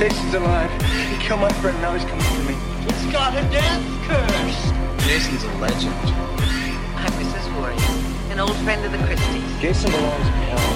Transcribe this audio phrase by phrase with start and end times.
[0.00, 0.70] Jason's alive.
[1.12, 2.56] He killed my friend, now he's coming for me.
[2.86, 5.06] He's got a death curse.
[5.06, 5.92] Jason's a legend.
[6.96, 7.46] I'm Mrs.
[7.52, 9.60] Voorhees, an old friend of the Christies.
[9.60, 10.72] Jason belongs in hell.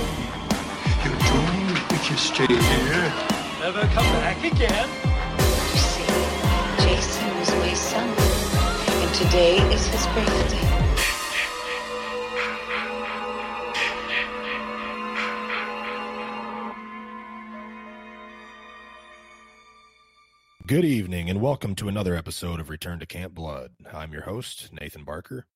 [1.02, 3.12] You're doomed if you stay here.
[3.60, 4.90] Never come back again.
[5.72, 6.04] You see,
[6.84, 10.73] Jason was my son, and today is his birthday.
[20.74, 23.70] Good evening, and welcome to another episode of Return to Camp Blood.
[23.92, 25.46] I'm your host, Nathan Barker.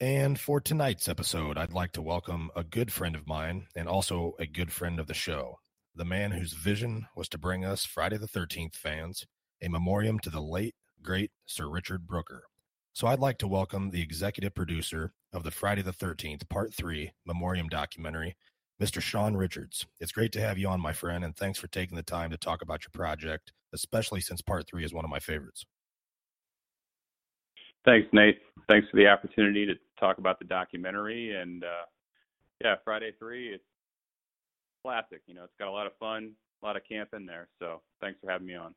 [0.00, 4.34] And for tonight's episode, I'd like to welcome a good friend of mine and also
[4.38, 5.60] a good friend of the show,
[5.94, 9.24] the man whose vision was to bring us Friday the 13th fans
[9.62, 12.42] a memoriam to the late, great Sir Richard Brooker.
[12.92, 17.12] So I'd like to welcome the executive producer of the Friday the 13th Part 3
[17.24, 18.36] Memoriam documentary,
[18.78, 19.00] Mr.
[19.00, 19.86] Sean Richards.
[20.00, 22.36] It's great to have you on, my friend, and thanks for taking the time to
[22.36, 25.64] talk about your project, especially since Part 3 is one of my favorites.
[27.84, 28.38] Thanks, Nate.
[28.68, 31.36] Thanks for the opportunity to talk about the documentary.
[31.40, 31.86] And uh,
[32.64, 33.64] yeah, Friday 3, it's
[34.84, 35.22] classic.
[35.28, 36.32] You know, it's got a lot of fun,
[36.62, 37.46] a lot of camp in there.
[37.60, 38.74] So thanks for having me on.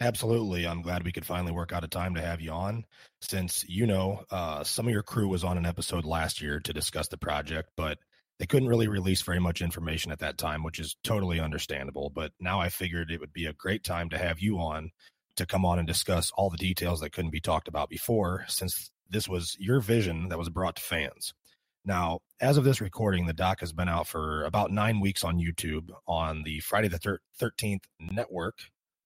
[0.00, 0.66] Absolutely.
[0.66, 2.84] I'm glad we could finally work out a time to have you on.
[3.20, 6.72] Since, you know, uh, some of your crew was on an episode last year to
[6.72, 7.98] discuss the project, but
[8.38, 12.10] they couldn't really release very much information at that time, which is totally understandable.
[12.10, 14.90] But now I figured it would be a great time to have you on
[15.36, 18.90] to come on and discuss all the details that couldn't be talked about before, since
[19.08, 21.32] this was your vision that was brought to fans.
[21.84, 25.38] Now, as of this recording, the doc has been out for about nine weeks on
[25.38, 28.58] YouTube on the Friday the 13th Network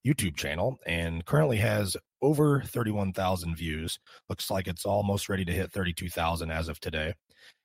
[0.06, 3.98] YouTube channel and currently has over 31,000 views.
[4.28, 7.14] Looks like it's almost ready to hit 32,000 as of today.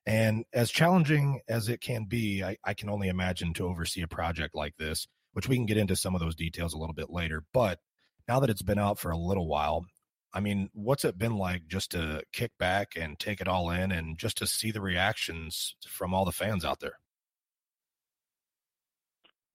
[0.06, 4.08] And as challenging as it can be, I, I, can only imagine to oversee a
[4.08, 7.12] project like this, which we can get into some of those details a little bit
[7.12, 7.44] later.
[7.54, 7.80] But
[8.28, 9.86] now that it's been out for a little while,
[10.34, 13.92] I mean, what's it been like just to kick back and take it all in
[13.92, 16.98] and just to see the reactions from all the fans out there?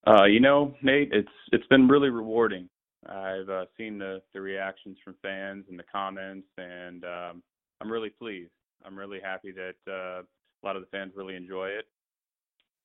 [0.06, 2.68] Uh, you know, Nate, it's it's been really rewarding.
[3.08, 7.42] I've uh, seen the the reactions from fans and the comments, and um,
[7.80, 8.52] I'm really pleased.
[8.84, 10.22] I'm really happy that uh,
[10.62, 11.86] a lot of the fans really enjoy it,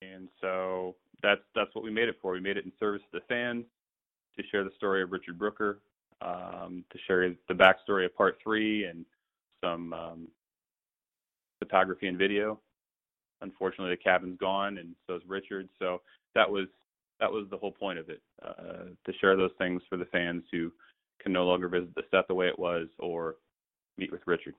[0.01, 2.31] and so that's that's what we made it for.
[2.31, 3.65] We made it in service to the fans
[4.37, 5.79] to share the story of Richard Brooker,
[6.21, 9.05] um, to share the backstory of Part Three, and
[9.63, 10.27] some um,
[11.59, 12.59] photography and video.
[13.41, 15.69] Unfortunately, the cabin's gone, and so is Richard.
[15.79, 16.01] So
[16.35, 16.67] that was
[17.19, 20.43] that was the whole point of it uh, to share those things for the fans
[20.51, 20.71] who
[21.21, 23.35] can no longer visit the set the way it was or
[23.97, 24.55] meet with Richard.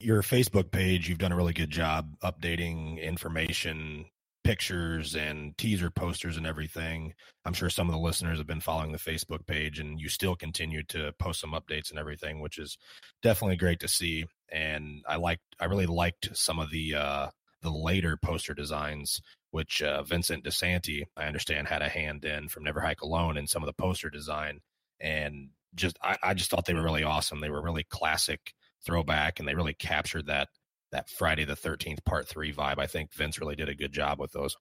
[0.00, 4.06] Your Facebook page, you've done a really good job updating information,
[4.42, 7.12] pictures, and teaser posters and everything.
[7.44, 10.34] I'm sure some of the listeners have been following the Facebook page, and you still
[10.34, 12.78] continue to post some updates and everything, which is
[13.22, 14.24] definitely great to see.
[14.50, 17.26] And I liked, I really liked some of the uh,
[17.62, 22.64] the later poster designs which uh, Vincent DeSanti, I understand, had a hand in from
[22.64, 24.60] Never Hike Alone and some of the poster design.
[25.00, 27.40] And just, I, I just thought they were really awesome.
[27.40, 30.48] They were really classic throwback, and they really captured that
[30.92, 32.78] that Friday the Thirteenth Part Three vibe.
[32.78, 34.56] I think Vince really did a good job with those.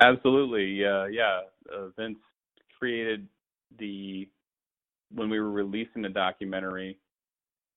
[0.00, 1.40] Absolutely, yeah, yeah.
[1.72, 2.18] Uh, Vince
[2.78, 3.28] created
[3.78, 4.28] the
[5.12, 6.98] when we were releasing the documentary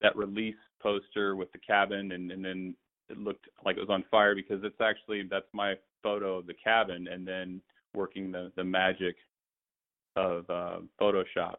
[0.02, 2.76] that release poster with the cabin and, and then
[3.10, 6.54] it looked like it was on fire because it's actually that's my photo of the
[6.54, 7.62] cabin and then
[7.96, 9.16] working the the magic
[10.16, 11.56] of uh, Photoshop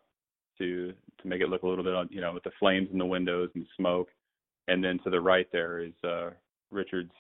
[0.59, 3.07] to to make it look a little bit you know with the flames in the
[3.07, 4.09] windows and smoke
[4.69, 6.31] and then to the right there is uh,
[6.71, 7.13] Richard's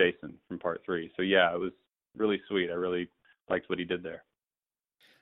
[0.00, 1.72] Jason from part three so yeah it was
[2.16, 3.08] really sweet I really
[3.48, 4.24] liked what he did there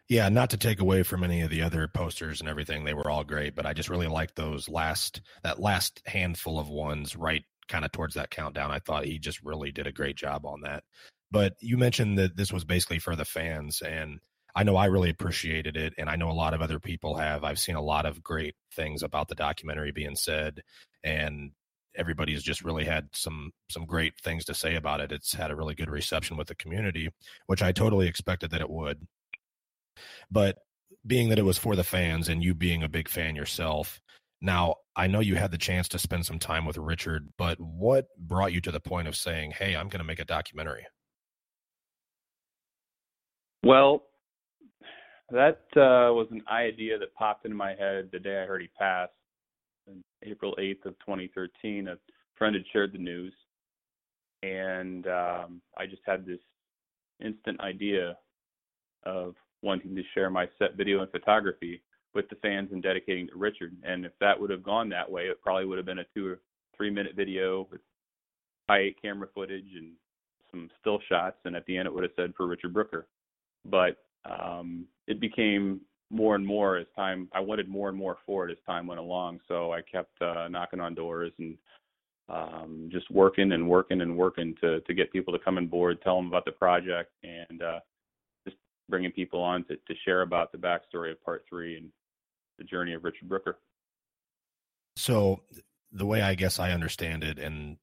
[0.09, 3.11] yeah, not to take away from any of the other posters and everything, they were
[3.11, 7.45] all great, but I just really liked those last that last handful of ones right
[7.69, 8.71] kind of towards that countdown.
[8.71, 10.85] I thought he just really did a great job on that.
[11.31, 14.21] But you mentioned that this was basically for the fans, and
[14.59, 17.45] I know I really appreciated it, and I know a lot of other people have.
[17.45, 20.63] I've seen a lot of great things about the documentary being said,
[21.05, 21.53] and
[21.95, 25.13] everybody's just really had some some great things to say about it.
[25.13, 27.09] It's had a really good reception with the community,
[27.47, 29.07] which I totally expected that it would.
[30.29, 30.59] But
[31.07, 34.01] being that it was for the fans and you being a big fan yourself,
[34.41, 38.09] now, I know you had the chance to spend some time with Richard, but what
[38.19, 40.89] brought you to the point of saying, "Hey, I'm going to make a documentary"?
[43.65, 44.08] Well,
[45.31, 48.69] that uh, was an idea that popped into my head the day I heard he
[48.79, 49.13] passed,
[49.89, 51.89] on April 8th of 2013.
[51.89, 51.97] A
[52.37, 53.35] friend had shared the news,
[54.43, 56.41] and um, I just had this
[57.23, 58.17] instant idea
[59.05, 61.83] of wanting to share my set video and photography
[62.15, 63.77] with the fans and dedicating to Richard.
[63.83, 66.27] And if that would have gone that way, it probably would have been a two
[66.27, 66.41] or
[66.77, 67.81] three minute video with
[68.69, 69.93] high camera footage and
[70.51, 71.37] some still shots.
[71.45, 73.07] And at the end, it would have said for Richard Brooker.
[73.65, 75.81] But um, it became
[76.11, 77.29] more and more as time.
[77.33, 79.41] I wanted more and more for it as time went along.
[79.49, 81.57] So I kept uh, knocking on doors and
[82.29, 86.01] um, just working and working and working to to get people to come on board,
[86.03, 87.81] tell them about the project, and uh,
[88.45, 88.57] just
[88.89, 91.91] bringing people on to, to share about the backstory of Part Three and
[92.59, 93.59] the journey of Richard Brooker.
[94.97, 95.41] So,
[95.93, 97.79] the way I guess I understand it, and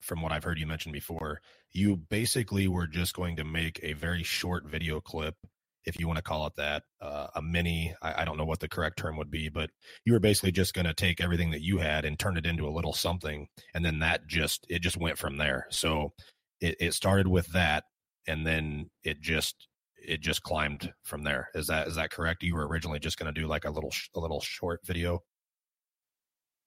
[0.00, 3.94] from what I've heard you mention before, you basically were just going to make a
[3.94, 5.36] very short video clip
[5.84, 7.94] if you want to call it that, uh, a mini.
[8.02, 9.70] I, I, don't know what the correct term would be, but
[10.04, 12.66] you were basically just going to take everything that you had and turn it into
[12.66, 15.66] a little something, and then that just it just went from there.
[15.70, 16.12] So
[16.60, 17.84] it, it started with that,
[18.26, 21.48] and then it just it just climbed from there.
[21.54, 22.42] Is that is that correct?
[22.42, 25.22] You were originally just going to do like a little a little short video.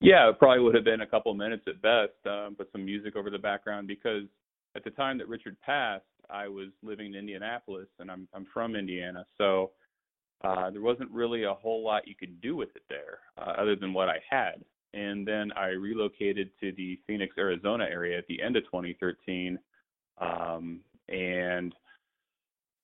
[0.00, 3.16] Yeah, it probably would have been a couple minutes at best, uh, but some music
[3.16, 4.24] over the background because
[4.76, 8.76] at the time that Richard passed, I was living in Indianapolis, and I'm I'm from
[8.76, 9.72] Indiana, so
[10.44, 13.74] uh, there wasn't really a whole lot you could do with it there, uh, other
[13.74, 14.64] than what I had.
[14.92, 19.58] And then I relocated to the Phoenix, Arizona area at the end of 2013,
[20.18, 21.74] um, and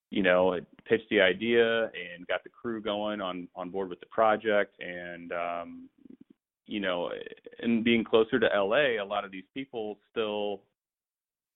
[0.09, 3.99] you know, it pitched the idea and got the crew going on on board with
[3.99, 5.89] the project, and um,
[6.65, 7.11] you know,
[7.59, 10.61] and being closer to LA, a lot of these people still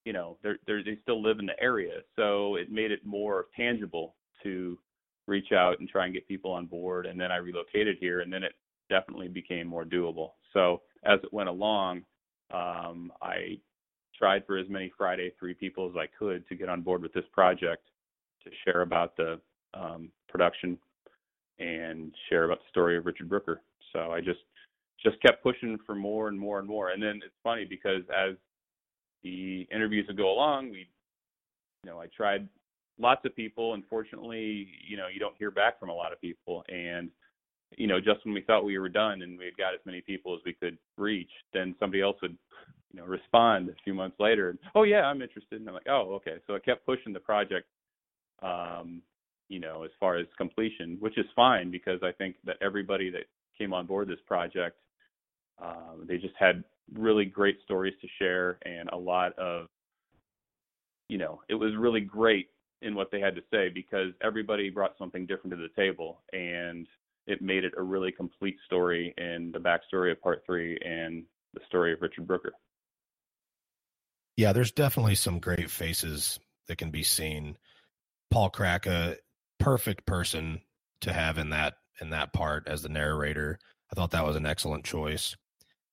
[0.07, 1.99] you know they're, they're they still live in the area.
[2.15, 4.79] So it made it more tangible to
[5.27, 7.05] reach out and try and get people on board.
[7.05, 8.53] And then i relocated here and then it
[8.89, 10.29] definitely became more doable.
[10.53, 12.03] So as it went along
[12.53, 13.59] um, i
[14.17, 17.13] tried for as many friday three people as i could to get on board with
[17.13, 17.83] this project
[18.43, 19.39] to share about the
[19.73, 20.77] um, production
[21.59, 23.61] and share about the story of richard brooker.
[23.91, 24.39] So i just
[25.03, 26.89] just kept pushing for more and more and more.
[26.91, 28.35] And then it's funny because as
[29.27, 30.69] the interviews would go along.
[30.69, 30.87] We,
[31.83, 32.47] you know, I tried
[32.99, 33.73] lots of people.
[33.73, 36.63] Unfortunately, you know, you don't hear back from a lot of people.
[36.69, 37.09] And,
[37.77, 40.01] you know, just when we thought we were done and we had got as many
[40.01, 42.37] people as we could reach, then somebody else would,
[42.91, 44.49] you know, respond a few months later.
[44.49, 45.59] And, oh yeah, I'm interested.
[45.59, 46.37] And I'm like, oh, okay.
[46.47, 47.67] So I kept pushing the project,
[48.41, 49.01] um,
[49.49, 53.23] you know, as far as completion, which is fine because I think that everybody that
[53.57, 54.77] came on board this project,
[55.61, 56.63] um, they just had
[56.93, 59.67] really great stories to share and a lot of
[61.09, 62.47] you know it was really great
[62.81, 66.87] in what they had to say because everybody brought something different to the table and
[67.25, 71.23] it made it a really complete story in the backstory of part three and
[71.53, 72.53] the story of richard brooker.
[74.37, 77.57] Yeah there's definitely some great faces that can be seen.
[78.29, 79.15] Paul Kratka,
[79.57, 80.61] perfect person
[81.01, 83.57] to have in that in that part as the narrator.
[83.91, 85.35] I thought that was an excellent choice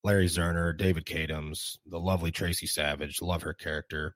[0.05, 4.15] Larry Zerner, David Katims, the lovely Tracy Savage, love her character.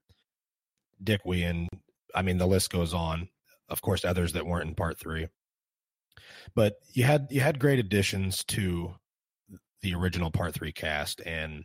[1.02, 1.66] Dick Wieand.
[2.14, 3.28] I mean, the list goes on.
[3.68, 5.28] Of course, others that weren't in part three.
[6.54, 8.94] But you had you had great additions to
[9.82, 11.64] the original part three cast, and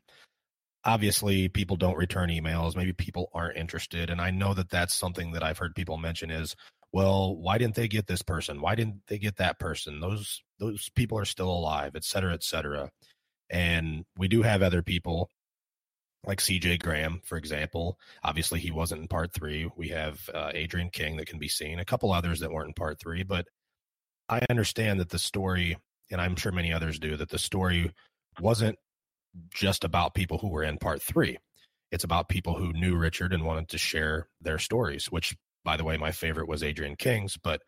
[0.86, 2.76] obviously people don't return emails.
[2.76, 6.30] Maybe people aren't interested, and I know that that's something that I've heard people mention
[6.30, 6.56] is,
[6.92, 8.62] well, why didn't they get this person?
[8.62, 10.00] Why didn't they get that person?
[10.00, 12.90] Those those people are still alive, et cetera, et cetera.
[13.50, 15.30] And we do have other people
[16.26, 18.00] like CJ Graham, for example.
[18.24, 19.70] Obviously, he wasn't in part three.
[19.76, 22.74] We have uh, Adrienne King that can be seen, a couple others that weren't in
[22.74, 23.24] part three.
[23.24, 23.48] But
[24.30, 25.78] I understand that the story,
[26.12, 27.92] and I'm sure many others do, that the story
[28.40, 28.78] wasn't
[29.54, 31.38] just about people who were in part three.
[31.92, 35.84] It's about people who knew Richard and wanted to share their stories, which, by the
[35.84, 37.38] way, my favorite was Adrienne King's.
[37.38, 37.62] But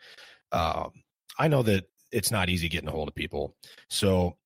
[0.52, 0.90] uh,
[1.38, 3.56] I know that it's not easy getting a hold of people.
[3.90, 4.38] So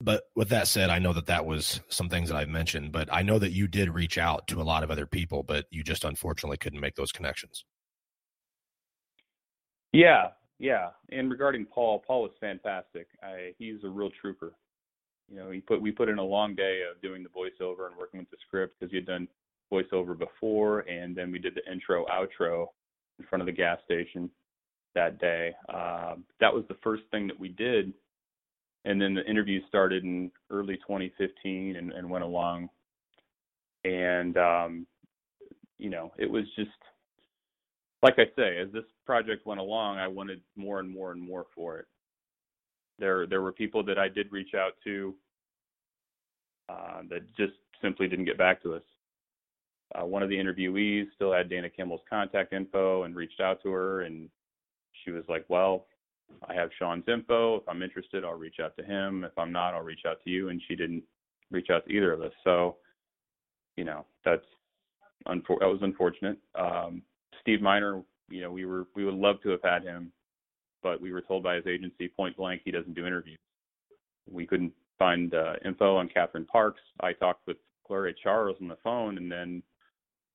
[0.00, 3.08] but with that said, I know that that was some things that I've mentioned, but
[3.12, 5.82] I know that you did reach out to a lot of other people, but you
[5.82, 7.64] just unfortunately couldn't make those connections.
[9.92, 10.90] Yeah, yeah.
[11.10, 13.06] And regarding Paul, Paul was fantastic.
[13.22, 14.54] I, he's a real trooper.
[15.30, 17.96] You know, he put we put in a long day of doing the voiceover and
[17.96, 19.28] working with the script because he had done
[19.72, 22.66] voiceover before, and then we did the intro outro
[23.18, 24.30] in front of the gas station
[24.94, 25.54] that day.
[25.68, 27.92] Uh, that was the first thing that we did
[28.84, 32.68] and then the interviews started in early 2015 and, and went along.
[33.84, 34.86] And um,
[35.78, 36.70] you know it was just
[38.02, 41.46] like i say as this project went along i wanted more and more and more
[41.54, 41.86] for it.
[42.98, 45.14] There there were people that i did reach out to
[46.68, 48.82] uh, that just simply didn't get back to us.
[49.94, 53.70] Uh, one of the interviewees still had Dana Kimmell's contact info and reached out to
[53.70, 54.28] her, and
[55.02, 55.86] she was like, "Well,
[56.48, 57.56] I have Sean's info.
[57.56, 59.24] If I'm interested, I'll reach out to him.
[59.24, 61.02] If I'm not, I'll reach out to you." And she didn't
[61.50, 62.32] reach out to either of us.
[62.44, 62.76] So,
[63.76, 64.44] you know, that's
[65.26, 66.38] unfor- that was unfortunate.
[66.54, 67.02] Um,
[67.40, 70.12] Steve Miner, you know, we were we would love to have had him,
[70.82, 73.38] but we were told by his agency point blank he doesn't do interviews.
[74.30, 76.80] We couldn't find uh, info on Catherine Parks.
[77.00, 77.56] I talked with
[77.86, 79.62] Gloria Charles on the phone, and then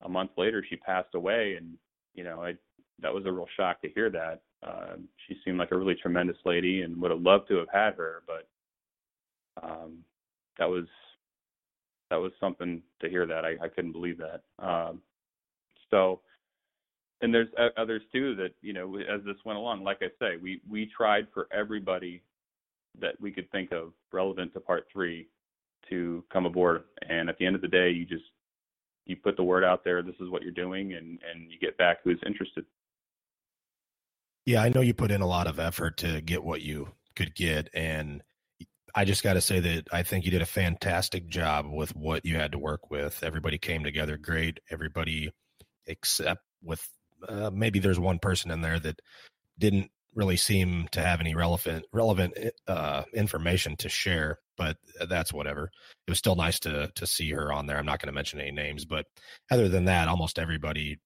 [0.02, 1.76] a month later she passed away, and
[2.14, 2.54] you know, I
[3.00, 4.42] that was a real shock to hear that.
[4.64, 7.94] Uh, she seemed like a really tremendous lady, and would have loved to have had
[7.94, 8.48] her, but
[9.62, 9.98] um,
[10.58, 10.86] that was
[12.10, 13.44] that was something to hear that.
[13.44, 14.42] I, I couldn't believe that.
[14.58, 15.00] Um,
[15.90, 16.20] so,
[17.20, 19.84] and there's others too that you know as this went along.
[19.84, 22.22] Like I say, we we tried for everybody
[23.00, 25.28] that we could think of relevant to part three
[25.90, 26.84] to come aboard.
[27.08, 28.24] And at the end of the day, you just
[29.06, 30.02] you put the word out there.
[30.02, 32.64] This is what you're doing, and and you get back who's interested.
[34.46, 37.34] Yeah, I know you put in a lot of effort to get what you could
[37.34, 38.22] get, and
[38.94, 42.24] I just got to say that I think you did a fantastic job with what
[42.24, 43.22] you had to work with.
[43.24, 44.60] Everybody came together great.
[44.70, 45.32] Everybody,
[45.86, 46.86] except with
[47.28, 49.00] uh, maybe there's one person in there that
[49.58, 52.34] didn't really seem to have any relevant relevant
[52.68, 54.38] uh, information to share.
[54.56, 54.76] But
[55.08, 55.70] that's whatever.
[56.06, 57.78] It was still nice to to see her on there.
[57.78, 59.06] I'm not going to mention any names, but
[59.50, 61.00] other than that, almost everybody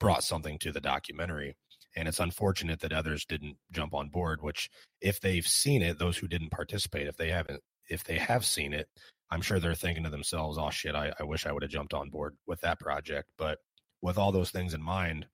[0.00, 1.56] brought something to the documentary.
[1.96, 4.42] And it's unfortunate that others didn't jump on board.
[4.42, 4.70] Which,
[5.00, 8.72] if they've seen it, those who didn't participate, if they haven't, if they have seen
[8.72, 8.88] it,
[9.30, 11.94] I'm sure they're thinking to themselves, "Oh shit, I, I wish I would have jumped
[11.94, 13.58] on board with that project." But
[14.02, 15.26] with all those things in mind,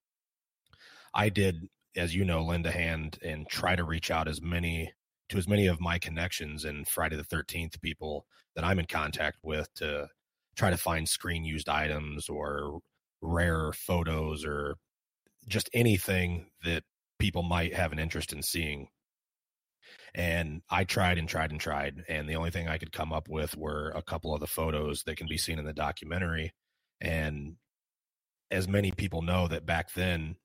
[1.14, 4.93] I did as you know, lend a hand and try to reach out as many
[5.29, 8.26] to as many of my connections and Friday the 13th people
[8.57, 10.09] that I'm in contact with to
[10.57, 12.81] try to find screen used items or
[13.23, 14.76] rare photos or
[15.50, 16.85] just anything that
[17.19, 18.88] people might have an interest in seeing.
[20.14, 22.04] And I tried and tried and tried.
[22.09, 25.02] And the only thing I could come up with were a couple of the photos
[25.04, 26.52] that can be seen in the documentary.
[27.00, 27.57] And
[28.50, 30.37] as many people know that back then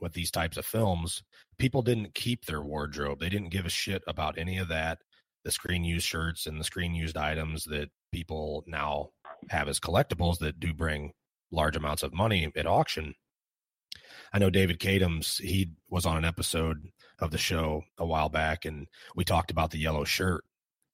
[0.00, 1.22] with these types of films,
[1.58, 3.20] people didn't keep their wardrobe.
[3.20, 4.98] They didn't give a shit about any of that.
[5.44, 9.10] The screen used shirts and the screen used items that people now
[9.48, 11.12] have as collectibles that do bring
[11.50, 13.14] large amounts of money at auction.
[14.32, 18.64] I know David Katims, he was on an episode of the show a while back,
[18.64, 20.44] and we talked about the yellow shirt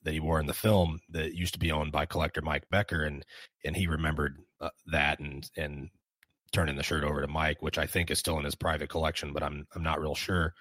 [0.03, 3.05] that he wore in the film that used to be owned by collector Mike Becker,
[3.05, 3.25] and
[3.65, 5.91] and he remembered uh, that and and
[6.53, 9.33] turning the shirt over to Mike, which I think is still in his private collection,
[9.33, 10.55] but I'm I'm not real sure.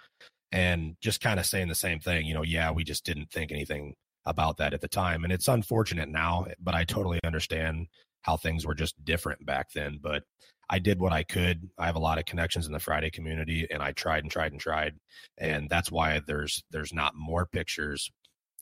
[0.51, 3.51] And just kind of saying the same thing, you know, yeah, we just didn't think
[3.51, 5.23] anything about that at the time.
[5.23, 7.87] And it's unfortunate now, but I totally understand
[8.21, 9.99] how things were just different back then.
[10.01, 10.23] But
[10.69, 11.69] I did what I could.
[11.77, 14.51] I have a lot of connections in the Friday community and I tried and tried
[14.51, 14.95] and tried.
[15.37, 18.11] And that's why there's there's not more pictures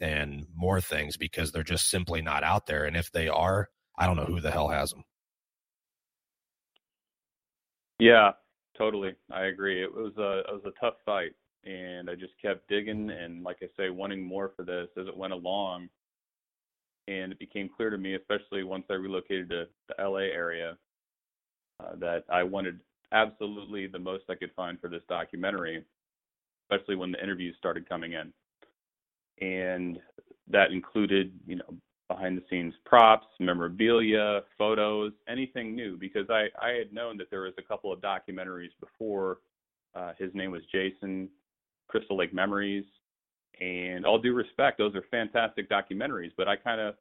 [0.02, 2.86] and more things because they're just simply not out there.
[2.86, 5.04] And if they are, I don't know who the hell has them.
[8.00, 8.32] Yeah,
[8.78, 9.16] totally.
[9.32, 9.82] I agree.
[9.82, 11.32] It was a it was a tough fight,
[11.64, 15.16] and I just kept digging and, like I say, wanting more for this as it
[15.16, 15.90] went along.
[17.08, 20.78] And it became clear to me, especially once I relocated to the LA area,
[21.80, 22.80] uh, that I wanted
[23.12, 25.84] absolutely the most I could find for this documentary,
[26.70, 28.34] especially when the interviews started coming in.
[29.46, 30.00] And
[30.50, 31.76] that included, you know,
[32.08, 37.42] behind the scenes props, memorabilia, photos, anything new because I, I had known that there
[37.42, 39.40] was a couple of documentaries before.
[39.96, 41.30] Uh, his name was Jason,
[41.88, 42.86] Crystal Lake Memories,
[43.62, 46.96] and all due respect, those are fantastic documentaries, but I kind of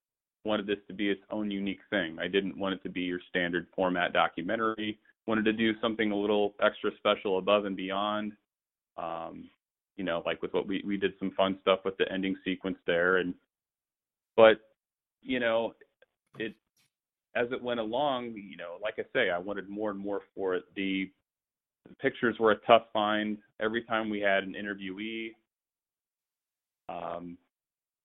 [0.44, 2.18] wanted this to be its own unique thing.
[2.20, 4.98] I didn't want it to be your standard format documentary.
[5.26, 8.32] Wanted to do something a little extra special above and beyond.
[8.96, 9.48] Um,
[9.96, 12.78] you know, like with what we we did some fun stuff with the ending sequence
[12.86, 13.34] there and
[14.36, 14.60] but
[15.22, 15.74] you know,
[16.38, 16.54] it
[17.34, 20.54] as it went along, you know, like I say, I wanted more and more for
[20.54, 20.64] it.
[20.76, 21.10] The,
[21.88, 23.38] the pictures were a tough find.
[23.60, 25.30] Every time we had an interviewee,
[26.88, 27.38] um,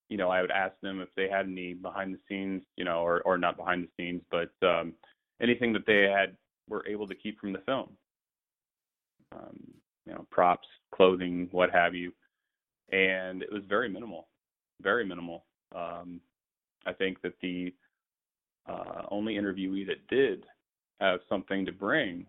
[0.10, 3.00] you know, I would ask them if they had any behind the scenes, you know,
[3.00, 4.94] or or not behind the scenes, but um,
[5.42, 6.36] anything that they had
[6.70, 7.90] were able to keep from the film.
[9.34, 9.60] Um,
[10.06, 12.14] you know, props, clothing, what have you,
[12.92, 14.28] and it was very minimal,
[14.82, 15.46] very minimal.
[15.76, 16.22] Um,
[16.86, 17.74] I think that the
[18.70, 20.46] uh, only interviewee that did
[21.02, 22.26] have something to bring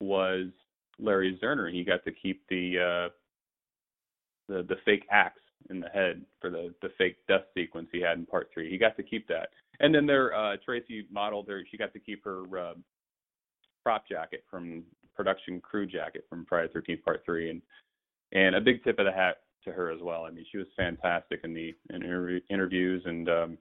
[0.00, 0.46] was
[0.98, 1.72] Larry Zerner.
[1.72, 3.08] He got to keep the uh,
[4.48, 8.18] the the fake axe in the head for the the fake death sequence he had
[8.18, 8.70] in part three.
[8.70, 9.50] He got to keep that.
[9.80, 11.64] And then there, uh, Tracy modeled there.
[11.70, 12.74] She got to keep her uh,
[13.82, 17.62] prop jacket from production crew jacket from Friday Thirteenth Part Three, and
[18.32, 20.24] and a big tip of the hat to her as well.
[20.24, 23.58] I mean, she was fantastic in the in interview, interviews, and um,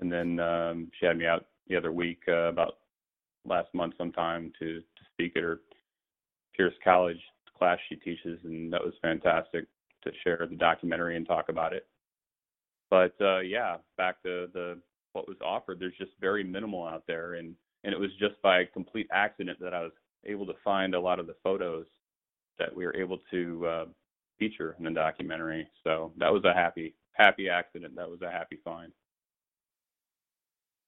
[0.00, 2.78] and then um, she had me out the other week uh, about
[3.46, 5.60] last month sometime to to speak at her
[6.56, 7.20] Pierce College
[7.58, 9.66] class she teaches, and that was fantastic
[10.02, 11.86] to share the documentary and talk about it.
[12.90, 14.78] But uh, yeah, back to the
[15.12, 15.78] what was offered.
[15.78, 17.54] There's just very minimal out there, and
[17.84, 19.92] and it was just by complete accident that I was
[20.24, 21.86] able to find a lot of the photos
[22.58, 23.84] that we were able to uh,
[24.38, 25.68] feature in the documentary.
[25.84, 27.94] So that was a happy happy accident.
[27.96, 28.92] That was a happy find.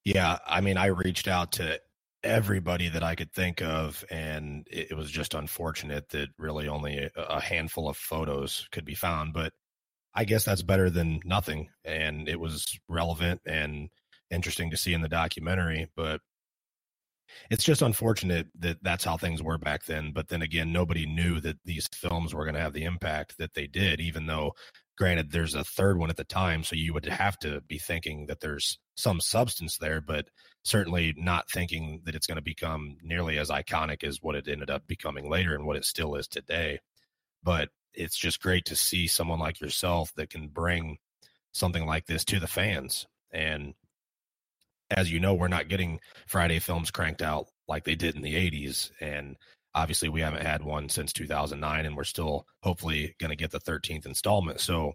[0.04, 1.80] Yeah, I mean, I reached out to
[2.22, 7.10] everybody that I could think of, and it, was just unfortunate that really only a,
[7.16, 9.32] a handful of photos could be found.
[9.32, 9.52] But
[10.14, 13.88] I guess that's better than nothing, and it was relevant and
[14.30, 15.88] interesting to see in the documentary.
[15.96, 16.20] But
[17.50, 20.12] it's just unfortunate that that's how things were back then.
[20.12, 23.54] But then again, nobody knew that these films were going to have the impact that
[23.54, 24.52] they did, even though,
[24.96, 26.64] granted, there's a third one at the time.
[26.64, 30.28] So you would have to be thinking that there's some substance there, but
[30.64, 34.70] certainly not thinking that it's going to become nearly as iconic as what it ended
[34.70, 36.78] up becoming later and what it still is today.
[37.42, 40.98] But it's just great to see someone like yourself that can bring
[41.52, 43.06] something like this to the fans.
[43.32, 43.74] And
[44.90, 48.34] as you know, we're not getting Friday films cranked out like they did in the
[48.34, 48.90] 80s.
[49.00, 49.36] And
[49.74, 53.60] obviously, we haven't had one since 2009, and we're still hopefully going to get the
[53.60, 54.60] 13th installment.
[54.60, 54.92] So,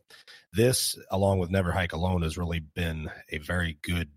[0.53, 4.09] this, along with Never Hike Alone, has really been a very good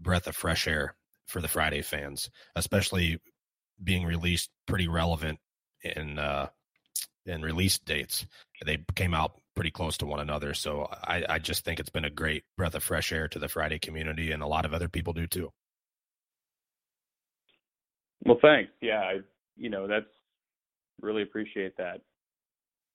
[0.00, 0.94] breath of fresh air
[1.26, 3.20] for the Friday fans, especially
[3.82, 5.38] being released pretty relevant
[5.82, 6.48] in uh,
[7.26, 8.26] in release dates.
[8.64, 10.54] They came out pretty close to one another.
[10.54, 13.48] So I, I just think it's been a great breath of fresh air to the
[13.48, 15.52] Friday community, and a lot of other people do too.
[18.24, 18.70] Well, thanks.
[18.80, 19.14] Yeah, I,
[19.58, 20.06] you know, that's
[21.00, 22.00] really appreciate that.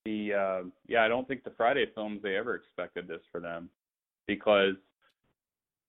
[0.05, 3.69] The uh, yeah, I don't think the Friday films they ever expected this for them
[4.27, 4.75] because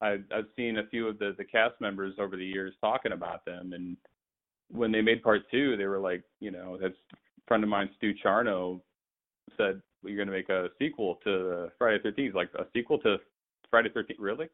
[0.00, 3.44] I've I've seen a few of the the cast members over the years talking about
[3.44, 3.96] them, and
[4.70, 6.94] when they made part two, they were like, you know, that's
[7.46, 8.80] friend of mine, Stu Charno,
[9.56, 13.16] said you're going to make a sequel to Friday the 13th, like a sequel to
[13.70, 14.48] Friday 13th, really?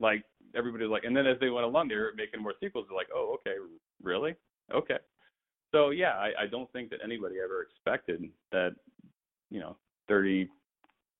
[0.00, 2.86] Like everybody's like, and then as they went along, they're making more sequels.
[2.88, 3.56] They're like, oh, okay,
[4.02, 4.34] really?
[4.72, 4.98] Okay.
[5.72, 8.74] So yeah, I, I don't think that anybody ever expected that,
[9.50, 9.76] you know,
[10.08, 10.48] 30,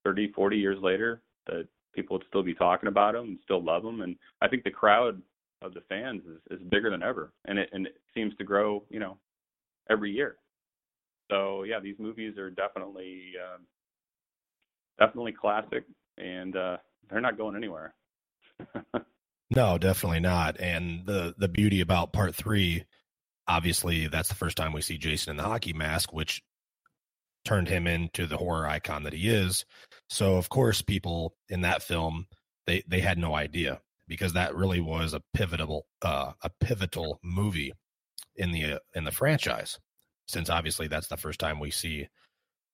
[0.03, 3.83] 30, 40 years later, that people would still be talking about them and still love
[3.83, 4.01] them.
[4.01, 5.21] And I think the crowd
[5.61, 8.83] of the fans is, is bigger than ever, and it and it seems to grow,
[8.89, 9.17] you know,
[9.89, 10.37] every year.
[11.31, 13.57] So yeah, these movies are definitely uh,
[14.99, 15.83] definitely classic,
[16.17, 16.77] and uh,
[17.09, 17.93] they're not going anywhere.
[19.49, 20.59] no, definitely not.
[20.59, 22.85] And the the beauty about part three,
[23.47, 26.41] obviously, that's the first time we see Jason in the hockey mask, which
[27.45, 29.65] turned him into the horror icon that he is.
[30.09, 32.27] So of course, people in that film
[32.65, 37.73] they they had no idea because that really was a pivotal uh, a pivotal movie
[38.35, 39.79] in the uh, in the franchise
[40.27, 42.07] since obviously that's the first time we see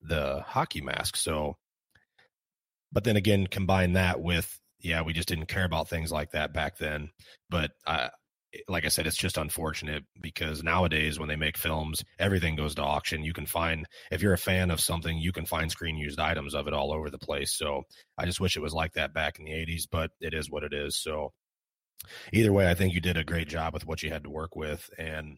[0.01, 1.15] the hockey mask.
[1.15, 1.57] So,
[2.91, 6.53] but then again, combine that with yeah, we just didn't care about things like that
[6.53, 7.11] back then.
[7.49, 8.09] But I,
[8.67, 12.83] like I said, it's just unfortunate because nowadays when they make films, everything goes to
[12.83, 13.23] auction.
[13.23, 16.53] You can find if you're a fan of something, you can find screen used items
[16.53, 17.53] of it all over the place.
[17.53, 17.83] So
[18.17, 20.63] I just wish it was like that back in the '80s, but it is what
[20.63, 20.95] it is.
[20.95, 21.33] So
[22.31, 24.55] either way, I think you did a great job with what you had to work
[24.55, 25.37] with, and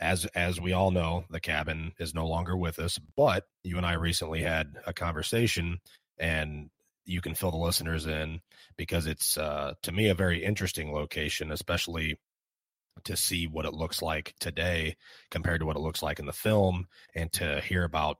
[0.00, 2.98] as as we all know, the cabin is no longer with us.
[3.16, 5.78] But you and I recently had a conversation,
[6.18, 6.70] and
[7.04, 8.40] you can fill the listeners in
[8.76, 12.18] because it's uh, to me a very interesting location, especially
[13.04, 14.96] to see what it looks like today
[15.30, 18.18] compared to what it looks like in the film, and to hear about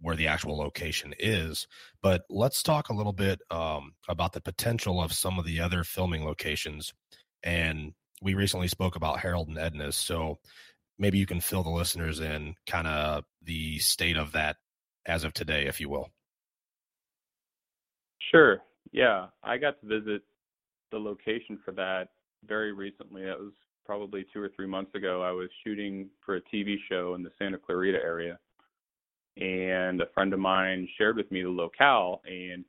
[0.00, 1.66] where the actual location is.
[2.02, 5.84] But let's talk a little bit um, about the potential of some of the other
[5.84, 6.92] filming locations.
[7.42, 9.96] And we recently spoke about Harold and Edna's.
[9.96, 10.38] So
[10.98, 14.56] maybe you can fill the listeners in kind of the state of that
[15.06, 16.08] as of today, if you will.
[18.30, 18.62] Sure.
[18.92, 20.22] Yeah, I got to visit
[20.90, 22.08] the location for that
[22.46, 23.24] very recently.
[23.24, 23.52] That was
[23.90, 25.20] probably two or three months ago.
[25.20, 28.38] I was shooting for a TV show in the Santa Clarita area,
[29.36, 32.64] and a friend of mine shared with me the locale, and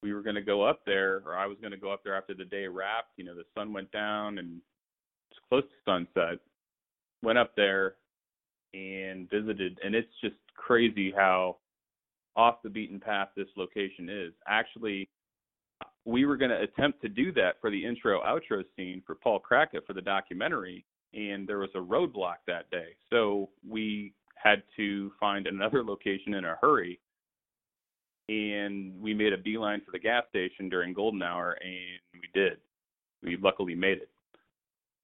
[0.00, 2.16] we were going to go up there, or I was going to go up there
[2.16, 3.14] after the day wrapped.
[3.16, 4.60] You know, the sun went down and
[5.32, 6.38] it's close to sunset,
[7.24, 7.96] went up there
[8.74, 11.56] and visited, and it's just crazy how
[12.36, 14.32] off the beaten path this location is.
[14.46, 15.08] Actually,
[16.04, 19.40] we were going to attempt to do that for the intro outro scene for Paul
[19.40, 20.84] Kratka for the documentary,
[21.14, 22.96] and there was a roadblock that day.
[23.10, 26.98] So we had to find another location in a hurry.
[28.28, 32.58] And we made a beeline for the gas station during golden hour, and we did.
[33.22, 34.10] We luckily made it.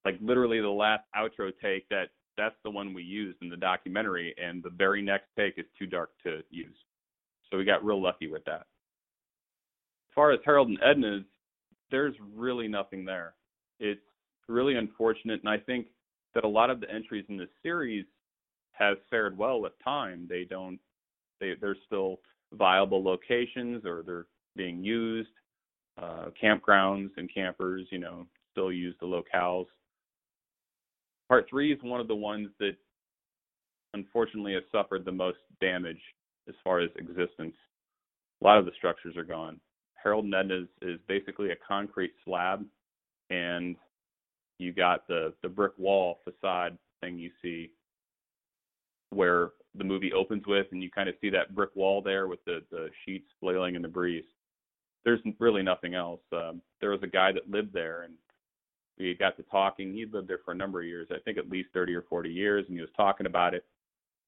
[0.05, 4.33] Like literally the last outro take that that's the one we used in the documentary,
[4.41, 6.75] and the very next take is too dark to use.
[7.51, 8.65] So we got real lucky with that.
[10.09, 11.25] As far as Harold and Edna's,
[11.91, 13.35] there's really nothing there.
[13.79, 14.01] It's
[14.47, 15.87] really unfortunate, and I think
[16.33, 18.05] that a lot of the entries in this series
[18.71, 20.27] have fared well with time.
[20.29, 20.79] They don't
[21.39, 22.19] they they're still
[22.53, 25.29] viable locations or they're being used.
[26.01, 29.65] Uh, campgrounds and campers, you know, still use the locales.
[31.27, 32.77] Part three is one of the ones that
[33.93, 35.99] unfortunately has suffered the most damage
[36.47, 37.55] as far as existence.
[38.41, 39.59] A lot of the structures are gone.
[40.03, 42.65] Harold and Edna's is basically a concrete slab,
[43.29, 43.75] and
[44.57, 47.71] you got the the brick wall facade thing you see
[49.11, 52.43] where the movie opens with, and you kind of see that brick wall there with
[52.45, 54.25] the the sheets flailing in the breeze.
[55.05, 56.21] There's really nothing else.
[56.31, 58.13] Um, there was a guy that lived there, and
[58.97, 59.93] we got to talking.
[59.93, 62.29] He lived there for a number of years, I think at least 30 or 40
[62.29, 63.65] years, and he was talking about it.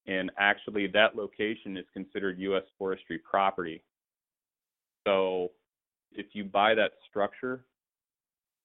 [0.07, 2.63] And actually, that location is considered U.S.
[2.77, 3.83] forestry property.
[5.05, 5.51] So,
[6.13, 7.65] if you buy that structure,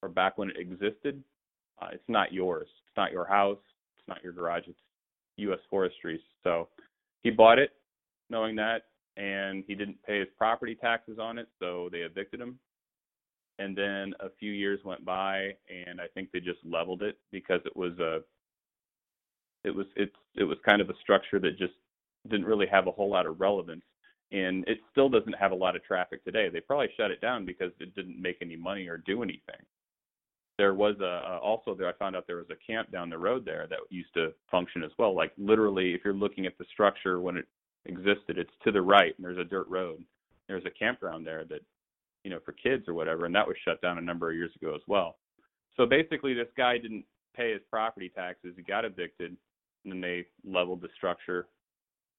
[0.02, 1.22] or back when it existed,
[1.80, 2.68] uh, it's not yours.
[2.86, 3.58] It's not your house.
[3.98, 4.64] It's not your garage.
[4.66, 4.78] It's
[5.36, 5.58] U.S.
[5.70, 6.20] Forestry.
[6.42, 6.68] So
[7.22, 7.70] he bought it
[8.30, 8.82] knowing that,
[9.16, 12.58] and he didn't pay his property taxes on it, so they evicted him.
[13.58, 17.60] And then a few years went by, and I think they just leveled it because
[17.64, 18.20] it was a
[19.64, 21.72] it was it's it was kind of a structure that just
[22.28, 23.82] didn't really have a whole lot of relevance
[24.32, 26.48] and it still doesn't have a lot of traffic today.
[26.48, 29.64] They probably shut it down because it didn't make any money or do anything
[30.58, 33.44] there was a also there I found out there was a camp down the road
[33.44, 35.14] there that used to function as well.
[35.14, 37.46] Like literally, if you're looking at the structure when it
[37.84, 40.02] existed, it's to the right and there's a dirt road.
[40.48, 41.60] There's a campground there that
[42.24, 44.52] you know for kids or whatever, and that was shut down a number of years
[44.60, 45.16] ago as well.
[45.76, 47.04] So basically, this guy didn't
[47.36, 48.54] pay his property taxes.
[48.56, 49.36] He got evicted,
[49.84, 51.48] and then they leveled the structure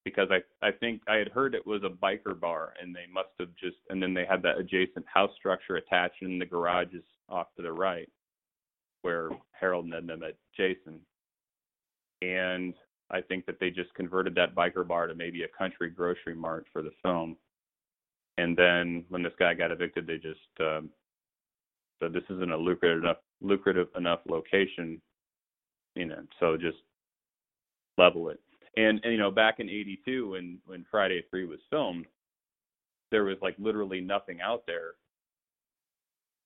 [0.09, 3.29] because I I think I had heard it was a biker bar, and they must
[3.39, 7.03] have just and then they had that adjacent house structure attached, and the garage is
[7.29, 8.09] off to the right
[9.01, 10.99] where Harold and Edna met Jason.
[12.21, 12.73] And
[13.11, 16.65] I think that they just converted that biker bar to maybe a country grocery mart
[16.73, 17.37] for the film.
[18.37, 20.89] And then when this guy got evicted, they just um,
[21.99, 25.01] said this isn't a lucrative enough lucrative enough location,
[25.95, 26.21] you know.
[26.39, 26.77] So just
[27.97, 28.39] level it.
[28.77, 32.05] And, and you know, back in '82 when when Friday Three was filmed,
[33.11, 34.91] there was like literally nothing out there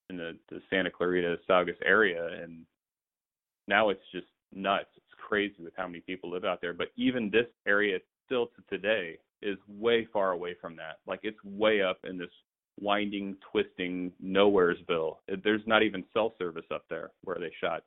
[0.09, 2.65] in the, the Santa Clarita Saugus area, and
[3.67, 4.89] now it's just nuts.
[4.95, 6.73] It's crazy with how many people live out there.
[6.73, 10.99] But even this area, still to today, is way far away from that.
[11.07, 12.29] Like it's way up in this
[12.79, 15.17] winding, twisting nowheresville.
[15.43, 17.83] There's not even cell service up there where they shot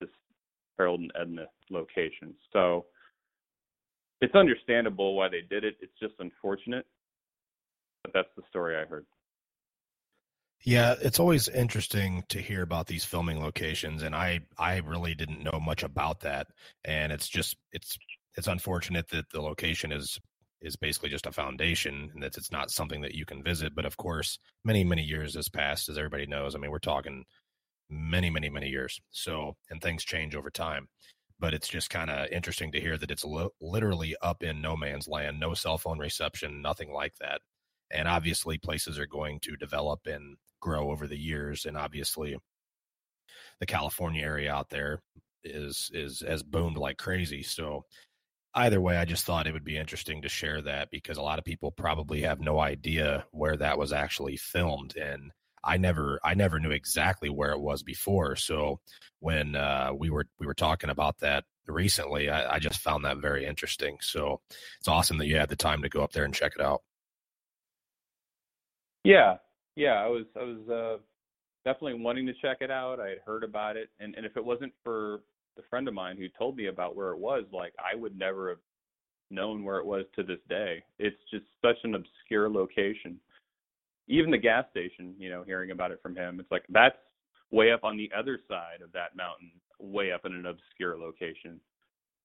[0.00, 0.10] this
[0.78, 2.34] Harold and Edna location.
[2.52, 2.86] So
[4.20, 5.76] it's understandable why they did it.
[5.80, 6.86] It's just unfortunate.
[8.02, 9.06] But that's the story I heard.
[10.64, 15.42] Yeah, it's always interesting to hear about these filming locations, and I I really didn't
[15.44, 16.48] know much about that,
[16.84, 17.98] and it's just it's
[18.36, 20.18] it's unfortunate that the location is
[20.62, 23.74] is basically just a foundation and that it's not something that you can visit.
[23.74, 26.54] But of course, many many years has passed, as everybody knows.
[26.54, 27.24] I mean, we're talking
[27.90, 28.98] many many many years.
[29.10, 30.88] So and things change over time.
[31.38, 34.76] But it's just kind of interesting to hear that it's li- literally up in no
[34.76, 37.40] man's land, no cell phone reception, nothing like that.
[37.90, 42.36] And obviously, places are going to develop and grow over the years and obviously
[43.60, 45.02] the California area out there
[45.44, 47.84] is is has boomed like crazy so
[48.54, 51.38] either way I just thought it would be interesting to share that because a lot
[51.38, 55.30] of people probably have no idea where that was actually filmed and
[55.66, 58.80] I never I never knew exactly where it was before so
[59.20, 63.18] when uh, we were we were talking about that recently I, I just found that
[63.18, 64.40] very interesting so
[64.78, 66.82] it's awesome that you had the time to go up there and check it out
[69.04, 69.36] yeah
[69.76, 70.96] yeah, I was I was uh,
[71.64, 72.98] definitely wanting to check it out.
[72.98, 75.20] I had heard about it, and and if it wasn't for
[75.56, 78.48] the friend of mine who told me about where it was, like I would never
[78.48, 78.58] have
[79.30, 80.82] known where it was to this day.
[80.98, 83.20] It's just such an obscure location.
[84.08, 86.96] Even the gas station, you know, hearing about it from him, it's like that's
[87.50, 91.60] way up on the other side of that mountain, way up in an obscure location.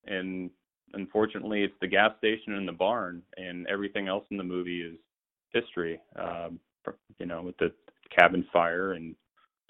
[0.06, 0.50] And
[0.94, 4.98] unfortunately, it's the gas station and the barn, and everything else in the movie is
[5.54, 6.00] history.
[6.18, 6.60] Um,
[7.20, 7.72] you know, with the
[8.18, 9.16] cabin fire and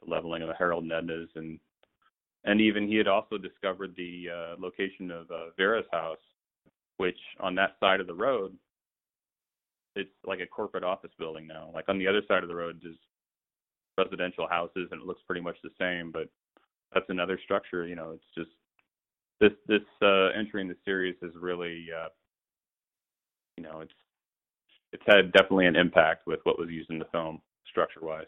[0.03, 1.59] the leveling of the Harold and Edna's and
[2.43, 6.17] and even he had also discovered the uh, location of uh, Vera's house,
[6.97, 8.57] which on that side of the road,
[9.95, 11.69] it's like a corporate office building now.
[11.73, 12.95] Like on the other side of the road is
[13.97, 16.11] residential houses, and it looks pretty much the same.
[16.11, 16.27] But
[16.93, 17.85] that's another structure.
[17.85, 18.51] You know, it's just
[19.39, 22.09] this this uh, entry in the series is really, uh,
[23.57, 23.93] you know, it's
[24.93, 28.25] it's had definitely an impact with what was used in the film structure wise.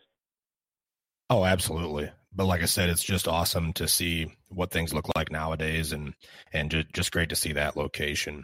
[1.29, 2.09] Oh, absolutely.
[2.35, 6.13] But like I said, it's just awesome to see what things look like nowadays, and
[6.51, 8.43] and just, just great to see that location.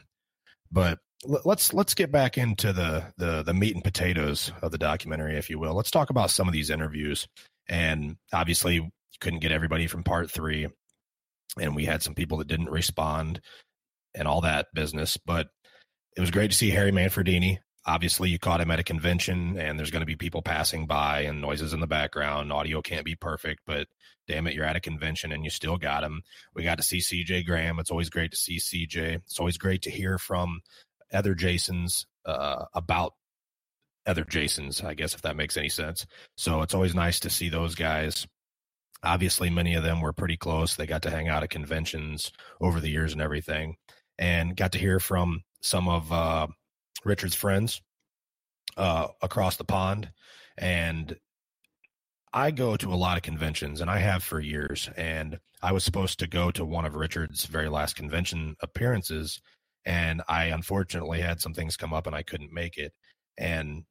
[0.72, 5.38] But let's let's get back into the the the meat and potatoes of the documentary,
[5.38, 5.74] if you will.
[5.74, 7.28] Let's talk about some of these interviews.
[7.68, 10.68] And obviously, you couldn't get everybody from part three,
[11.60, 13.42] and we had some people that didn't respond,
[14.16, 15.18] and all that business.
[15.18, 15.50] But
[16.16, 19.78] it was great to see Harry Manfredini obviously you caught him at a convention and
[19.78, 23.16] there's going to be people passing by and noises in the background audio can't be
[23.16, 23.88] perfect but
[24.28, 26.22] damn it you're at a convention and you still got him
[26.54, 29.82] we got to see cj graham it's always great to see cj it's always great
[29.82, 30.62] to hear from
[31.14, 33.14] other jasons uh, about
[34.06, 36.06] other jasons i guess if that makes any sense
[36.38, 38.28] so it's always nice to see those guys
[39.04, 42.80] obviously many of them were pretty close they got to hang out at conventions over
[42.80, 43.76] the years and everything
[44.20, 46.48] and got to hear from some of uh,
[47.06, 47.82] Richard's friends
[48.78, 50.12] uh, across the pond,
[50.58, 51.16] and
[52.34, 54.90] I go to a lot of conventions, and I have for years.
[54.96, 59.42] And I was supposed to go to one of Richard's very last convention appearances,
[59.90, 62.94] and I unfortunately had some things come up, and I couldn't make it.
[63.40, 63.86] And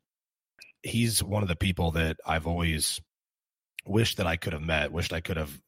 [0.80, 3.00] he's one of the people that I've always
[3.84, 5.60] wished that I could have met, wished I could have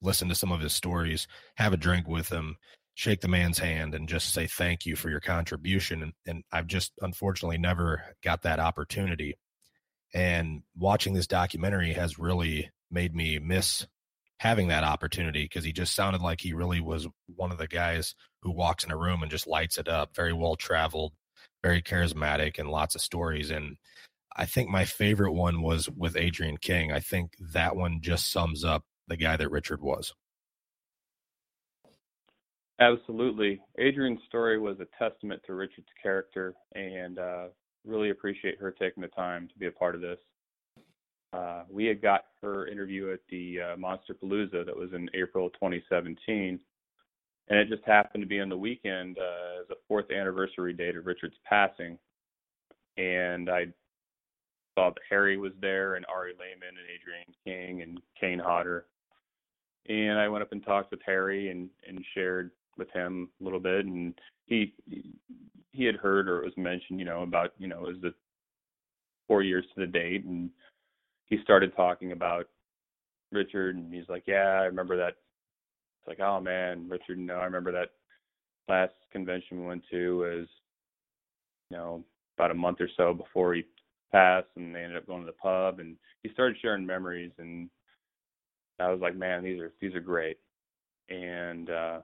[0.00, 1.26] listened to some of his stories,
[1.56, 2.58] have a drink with him,
[2.94, 6.00] shake the man's hand and just say thank you for your contribution.
[6.00, 9.34] And, and I've just unfortunately never got that opportunity.
[10.14, 13.84] And watching this documentary has really made me miss
[14.38, 18.14] having that opportunity because he just sounded like he really was one of the guys
[18.42, 20.14] who walks in a room and just lights it up.
[20.14, 21.12] Very well traveled,
[21.62, 23.50] very charismatic, and lots of stories.
[23.50, 23.76] And
[24.36, 26.92] I think my favorite one was with Adrienne King.
[26.92, 30.12] I think that one just sums up the guy that Richard was.
[32.78, 33.60] Absolutely.
[33.80, 37.46] Adrienne's story was a testament to Richard's character, and uh,
[37.86, 40.18] really appreciate her taking the time to be a part of this.
[41.32, 46.58] Uh, we had got her interview at the uh, Monsterpalooza that was in April 2017,
[47.48, 50.96] and it just happened to be on the weekend uh, as a fourth anniversary date
[50.96, 51.98] of Richard's passing.
[52.96, 53.66] And I
[54.74, 58.86] saw that Harry was there, and Ari Lehman, and Adrienne King, and Kane Hodder.
[59.88, 63.60] And I went up and talked with Harry and, and shared with him a little
[63.60, 64.14] bit, and
[64.46, 64.74] he
[65.72, 68.14] he had heard or it was mentioned, you know, about you know, is the
[69.28, 70.50] four years to the date, and
[71.26, 72.48] he started talking about
[73.32, 75.14] Richard, and he's like, yeah, I remember that.
[76.00, 77.90] It's like, oh man, Richard, no, I remember that
[78.68, 80.48] last convention we went to was,
[81.70, 82.04] you know,
[82.38, 83.64] about a month or so before he
[84.12, 87.68] passed, and they ended up going to the pub, and he started sharing memories, and
[88.78, 90.38] I was like, man, these are these are great,
[91.08, 92.00] and uh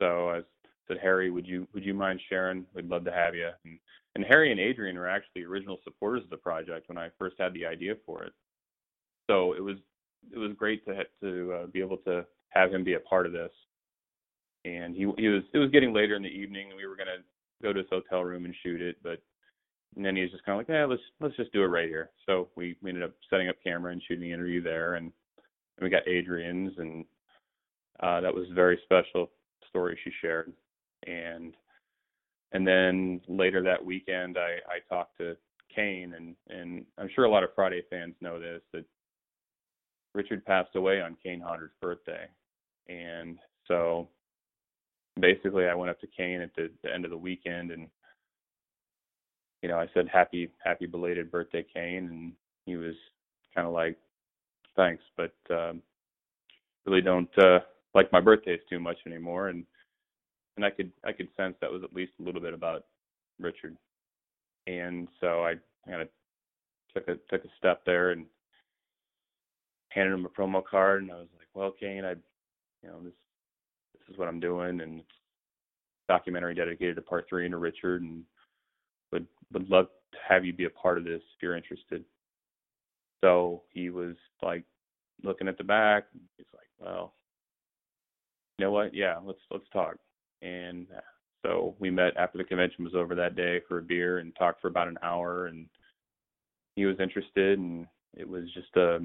[0.00, 0.40] so I
[0.88, 2.66] said, Harry, would you would you mind sharing?
[2.74, 3.50] We'd love to have you.
[3.64, 3.78] And,
[4.14, 7.54] and Harry and Adrienne were actually original supporters of the project when I first had
[7.54, 8.32] the idea for it.
[9.32, 9.76] So it was
[10.30, 13.32] it was great to to uh, be able to have him be a part of
[13.32, 13.50] this.
[14.64, 17.24] And he he was it was getting later in the evening, and we were gonna
[17.62, 19.22] go to his hotel room and shoot it, but
[19.96, 21.88] and then he was just kind of like, yeah, let's let's just do it right
[21.88, 22.10] here.
[22.26, 25.06] So we, we ended up setting up camera and shooting the interview there, and,
[25.76, 27.04] and we got Adrienne's, and
[28.00, 29.30] uh, that was a very special
[29.68, 30.52] story she shared.
[31.06, 31.54] And
[32.52, 35.36] and then later that weekend, I, I talked to
[35.74, 38.84] Kane, and and I'm sure a lot of Friday fans know this that
[40.14, 42.26] Richard passed away on Kane Hodder's birthday,
[42.88, 44.08] and so
[45.18, 47.88] basically I went up to Kane at the, the end of the weekend, and
[49.62, 52.32] you know I said happy happy belated birthday, Kane, and
[52.66, 52.94] he was
[53.54, 53.96] kind of like
[54.76, 55.82] thanks, but um,
[56.86, 57.60] really don't uh,
[57.94, 59.48] like my birthdays too much anymore.
[59.48, 59.64] And
[60.56, 62.84] and I could I could sense that was at least a little bit about
[63.38, 63.76] Richard.
[64.66, 65.54] And so I
[65.86, 66.08] kind of
[66.94, 68.26] took a took a step there and
[69.94, 72.12] handed him a promo card and I was like, Well Kane, I
[72.82, 73.14] you know, this
[73.94, 75.08] this is what I'm doing and it's
[76.08, 78.24] documentary dedicated to part three and to Richard and
[79.12, 82.04] would would love to have you be a part of this if you're interested.
[83.22, 84.64] So he was like
[85.22, 86.04] looking at the back.
[86.36, 87.14] He's like, "Well,
[88.58, 88.94] you know what?
[88.94, 89.96] Yeah, let's let's talk.
[90.42, 90.86] And
[91.44, 94.60] so we met after the convention was over that day for a beer and talked
[94.60, 95.46] for about an hour.
[95.46, 95.66] And
[96.76, 99.00] he was interested, and it was just a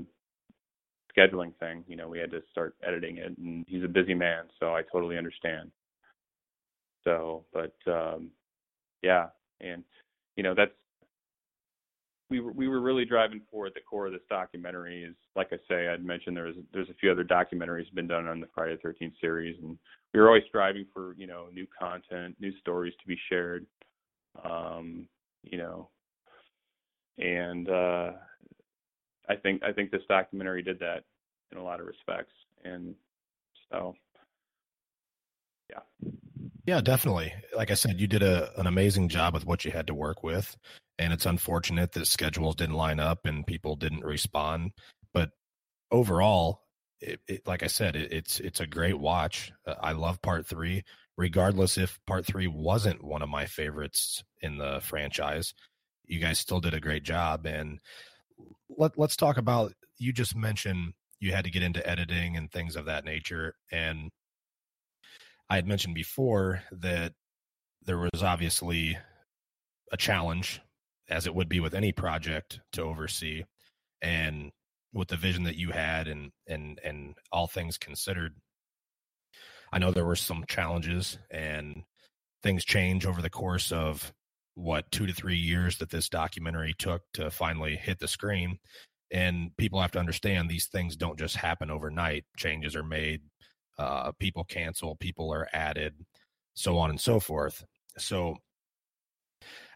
[1.17, 1.83] scheduling thing.
[1.87, 4.83] You know, we had to start editing it, and he's a busy man, so I
[4.91, 5.71] totally understand.
[7.03, 8.29] So, but um,
[9.01, 9.27] yeah,
[9.61, 9.83] and
[10.35, 10.71] you know that's
[12.29, 15.49] we were we were really driving for at the core of this documentary is like
[15.51, 18.75] I say I'd mentioned there's there's a few other documentaries been done on the Friday
[18.75, 19.77] the Thirteenth series and
[20.13, 23.65] we were always striving for you know new content new stories to be shared
[24.43, 25.07] um,
[25.43, 25.89] you know
[27.17, 28.11] and uh,
[29.29, 31.03] I think I think this documentary did that
[31.51, 32.95] in a lot of respects and
[33.71, 33.95] so
[35.69, 36.09] yeah
[36.65, 39.87] yeah definitely like I said you did a, an amazing job with what you had
[39.87, 40.57] to work with
[40.99, 44.71] and it's unfortunate that schedules didn't line up and people didn't respond.
[45.13, 45.31] But
[45.91, 46.61] overall,
[46.99, 49.51] it, it, like I said, it, it's it's a great watch.
[49.65, 50.83] Uh, I love part three,
[51.17, 55.53] regardless if part three wasn't one of my favorites in the franchise.
[56.05, 57.79] You guys still did a great job, and
[58.69, 59.73] let let's talk about.
[59.97, 64.11] You just mentioned you had to get into editing and things of that nature, and
[65.49, 67.13] I had mentioned before that
[67.83, 68.97] there was obviously
[69.91, 70.61] a challenge
[71.09, 73.43] as it would be with any project to oversee
[74.01, 74.51] and
[74.93, 78.33] with the vision that you had and and and all things considered
[79.71, 81.83] i know there were some challenges and
[82.43, 84.13] things change over the course of
[84.57, 88.57] what two to three years that this documentary took to finally hit the screen
[89.11, 93.21] and people have to understand these things don't just happen overnight changes are made
[93.77, 95.93] uh, people cancel people are added
[96.55, 97.63] so on and so forth
[97.97, 98.35] so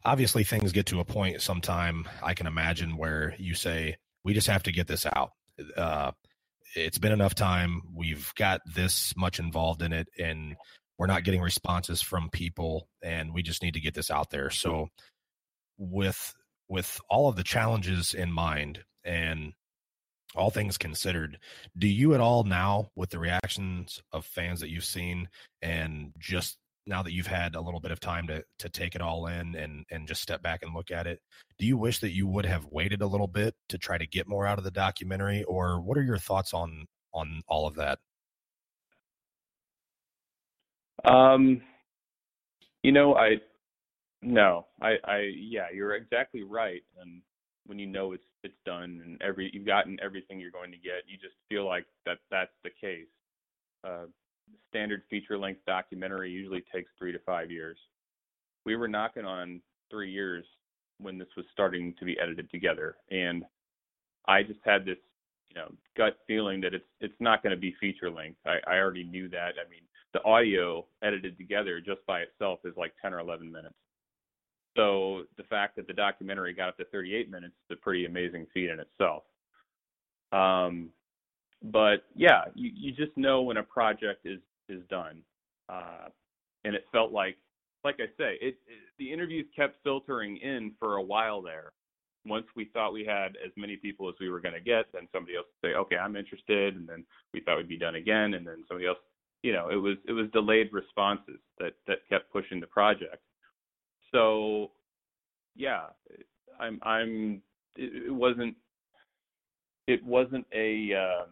[0.03, 4.47] obviously things get to a point sometime I can imagine where you say, we just
[4.47, 5.31] have to get this out.
[5.75, 6.11] Uh,
[6.75, 7.81] it's been enough time.
[7.93, 10.55] We've got this much involved in it and
[11.01, 14.51] we're not getting responses from people and we just need to get this out there.
[14.51, 14.89] So
[15.79, 16.35] with
[16.69, 19.53] with all of the challenges in mind and
[20.35, 21.39] all things considered,
[21.75, 25.27] do you at all now with the reactions of fans that you've seen
[25.63, 29.01] and just now that you've had a little bit of time to to take it
[29.01, 31.19] all in and and just step back and look at it
[31.57, 34.27] do you wish that you would have waited a little bit to try to get
[34.27, 37.97] more out of the documentary or what are your thoughts on on all of that
[41.05, 41.61] um
[42.83, 43.35] you know i
[44.21, 47.21] no i i yeah you're exactly right and
[47.65, 51.03] when you know it's it's done and every you've gotten everything you're going to get
[51.07, 53.07] you just feel like that that's the case
[53.83, 54.05] uh
[54.69, 57.77] standard feature length documentary usually takes three to five years.
[58.65, 60.45] We were knocking on three years
[60.99, 63.43] when this was starting to be edited together, and
[64.27, 64.97] I just had this,
[65.49, 68.39] you know, gut feeling that it's it's not going to be feature length.
[68.45, 69.53] I, I already knew that.
[69.59, 69.81] I mean,
[70.13, 73.75] the audio edited together just by itself is like 10 or 11 minutes.
[74.75, 78.47] So the fact that the documentary got up to 38 minutes is a pretty amazing
[78.53, 79.23] feat in itself.
[80.31, 80.89] Um,
[81.63, 85.21] but yeah, you, you just know when a project is is done,
[85.67, 86.07] uh,
[86.63, 87.37] and it felt like,
[87.83, 91.73] like I say, it, it the interviews kept filtering in for a while there.
[92.25, 95.07] Once we thought we had as many people as we were going to get, then
[95.11, 98.35] somebody else would say, "Okay, I'm interested," and then we thought we'd be done again,
[98.35, 98.97] and then somebody else.
[99.43, 103.23] You know, it was it was delayed responses that that kept pushing the project.
[104.11, 104.71] So,
[105.55, 105.85] yeah,
[106.59, 107.41] I'm I'm.
[107.75, 108.55] It, it wasn't.
[109.87, 110.93] It wasn't a.
[110.93, 111.25] Uh,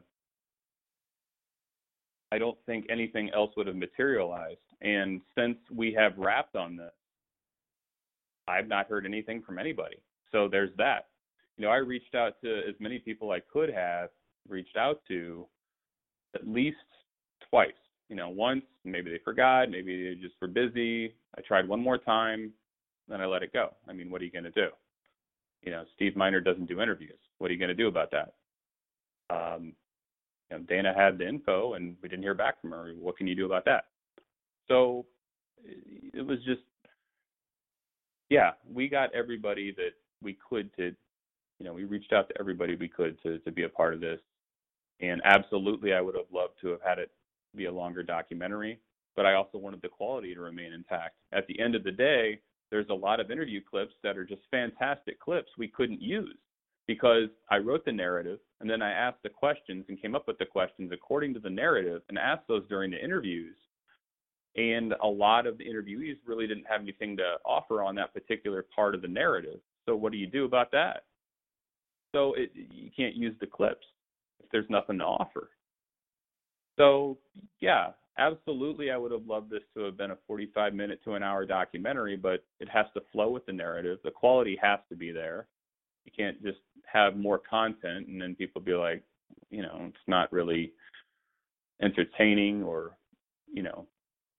[2.31, 4.59] I don't think anything else would have materialized.
[4.81, 6.91] And since we have wrapped on this,
[8.47, 9.97] I've not heard anything from anybody.
[10.31, 11.07] So there's that.
[11.57, 14.09] You know, I reached out to as many people I could have
[14.47, 15.45] reached out to
[16.35, 16.77] at least
[17.49, 17.71] twice.
[18.09, 21.13] You know, once maybe they forgot, maybe they just were busy.
[21.37, 22.51] I tried one more time,
[23.07, 23.73] then I let it go.
[23.87, 24.69] I mean, what are you going to do?
[25.61, 27.19] You know, Steve Miner doesn't do interviews.
[27.37, 28.33] What are you going to do about that?
[29.29, 29.73] Um,
[30.49, 32.93] you know, Dana had the info and we didn't hear back from her.
[32.99, 33.85] What can you do about that?
[34.67, 35.05] So
[35.63, 36.61] it was just,
[38.29, 39.91] yeah, we got everybody that
[40.21, 40.95] we could to,
[41.59, 43.99] you know, we reached out to everybody we could to to be a part of
[43.99, 44.19] this.
[45.01, 47.11] And absolutely, I would have loved to have had it
[47.55, 48.79] be a longer documentary,
[49.15, 51.15] but I also wanted the quality to remain intact.
[51.31, 52.39] At the end of the day,
[52.71, 56.37] there's a lot of interview clips that are just fantastic clips we couldn't use
[56.87, 60.37] because I wrote the narrative and then I asked the questions and came up with
[60.37, 63.55] the questions according to the narrative and asked those during the interviews.
[64.55, 68.65] And a lot of the interviewees really didn't have anything to offer on that particular
[68.75, 69.59] part of the narrative.
[69.85, 71.03] So what do you do about that?
[72.15, 73.85] So it, you can't use the clips
[74.43, 75.51] if there's nothing to offer.
[76.79, 77.17] So
[77.61, 81.23] yeah, absolutely, I would have loved this to have been a 45 minute to an
[81.23, 83.99] hour documentary, but it has to flow with the narrative.
[84.03, 85.47] The quality has to be there
[86.05, 86.59] you can't just
[86.91, 89.03] have more content and then people be like,
[89.49, 90.73] you know, it's not really
[91.81, 92.97] entertaining or,
[93.51, 93.87] you know,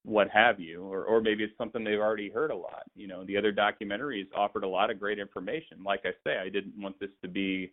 [0.05, 2.85] what have you, or or maybe it's something they've already heard a lot.
[2.97, 5.83] You know, the other documentaries offered a lot of great information.
[5.85, 7.73] Like I say, I didn't want this to be,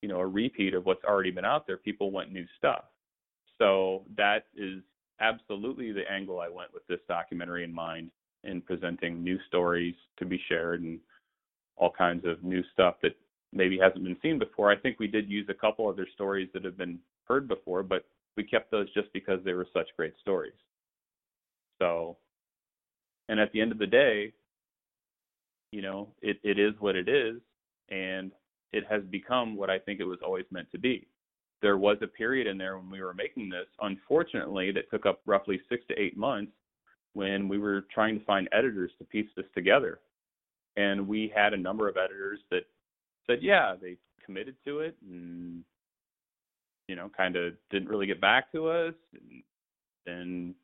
[0.00, 1.76] you know, a repeat of what's already been out there.
[1.76, 2.84] People want new stuff.
[3.58, 4.82] So that is
[5.20, 8.10] absolutely the angle I went with this documentary in mind
[8.44, 11.00] in presenting new stories to be shared and
[11.76, 13.16] all kinds of new stuff that
[13.52, 14.70] maybe hasn't been seen before.
[14.70, 18.04] I think we did use a couple other stories that have been heard before, but
[18.36, 20.54] we kept those just because they were such great stories.
[21.80, 22.16] So,
[23.28, 24.32] and at the end of the day,
[25.72, 27.40] you know, it, it is what it is,
[27.90, 28.30] and
[28.72, 31.06] it has become what I think it was always meant to be.
[31.66, 35.20] There was a period in there when we were making this, unfortunately, that took up
[35.26, 36.52] roughly six to eight months
[37.14, 39.98] when we were trying to find editors to piece this together.
[40.76, 42.66] And we had a number of editors that
[43.26, 45.64] said, yeah, they committed to it and,
[46.86, 48.94] you know, kind of didn't really get back to us.
[49.12, 49.42] And
[50.06, 50.54] then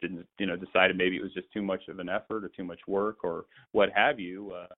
[0.00, 2.64] didn't you know decided maybe it was just too much of an effort or too
[2.64, 4.72] much work or what have you uh,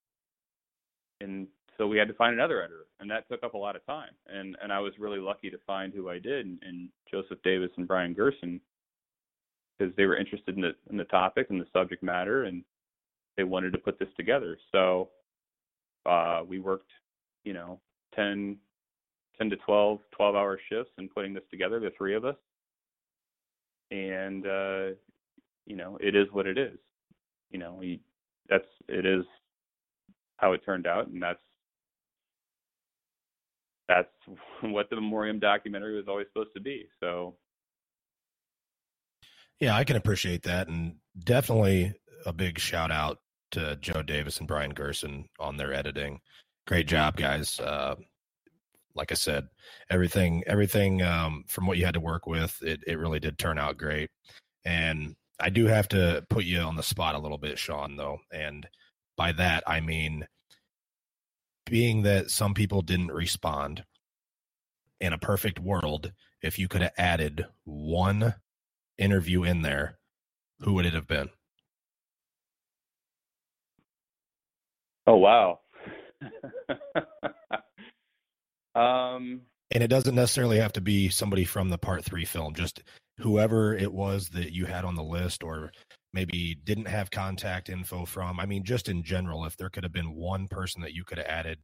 [1.20, 1.46] and
[1.80, 4.10] so we had to find another editor and that took up a lot of time.
[4.26, 7.88] And and I was really lucky to find who I did and, Joseph Davis and
[7.88, 8.60] Brian Gerson
[9.76, 12.62] because they were interested in the in the topic and the subject matter and
[13.36, 14.58] they wanted to put this together.
[14.70, 15.08] So
[16.04, 16.90] uh, we worked
[17.44, 17.80] you know
[18.14, 18.58] 10
[19.38, 22.36] 10 to 12 12 hour shifts in putting this together the three of us.
[23.90, 24.94] And uh,
[25.64, 26.78] you know, it is what it is.
[27.50, 28.00] You know, he,
[28.48, 29.24] that's it is
[30.36, 31.40] how it turned out, and that's
[33.90, 34.08] that's
[34.72, 36.86] what the Memoriam documentary was always supposed to be.
[37.00, 37.34] So,
[39.58, 41.92] yeah, I can appreciate that, and definitely
[42.24, 43.18] a big shout out
[43.52, 46.20] to Joe Davis and Brian Gerson on their editing.
[46.66, 47.58] Great job, guys.
[47.58, 47.96] Uh,
[48.94, 49.48] like I said,
[49.90, 53.58] everything everything um, from what you had to work with, it it really did turn
[53.58, 54.10] out great.
[54.64, 58.18] And I do have to put you on the spot a little bit, Sean, though,
[58.32, 58.68] and
[59.16, 60.26] by that I mean
[61.66, 63.84] being that some people didn't respond.
[65.00, 68.34] In a perfect world, if you could have added one
[68.98, 69.98] interview in there,
[70.60, 71.30] who would it have been?
[75.06, 75.60] Oh wow.
[78.74, 82.82] Um, and it doesn't necessarily have to be somebody from the part three film, just
[83.18, 85.72] whoever it was that you had on the list or
[86.12, 88.40] maybe didn't have contact info from.
[88.40, 91.18] I mean, just in general, if there could have been one person that you could
[91.18, 91.58] have added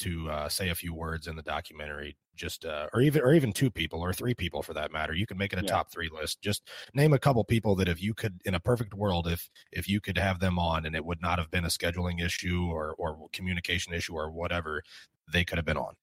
[0.00, 3.52] to uh, say a few words in the documentary, just uh, or even or even
[3.52, 5.68] two people or three people for that matter, you could make it a yeah.
[5.68, 6.40] top three list.
[6.40, 9.88] Just name a couple people that if you could, in a perfect world, if if
[9.88, 12.94] you could have them on and it would not have been a scheduling issue or
[12.96, 14.82] or communication issue or whatever,
[15.30, 15.94] they could have been on.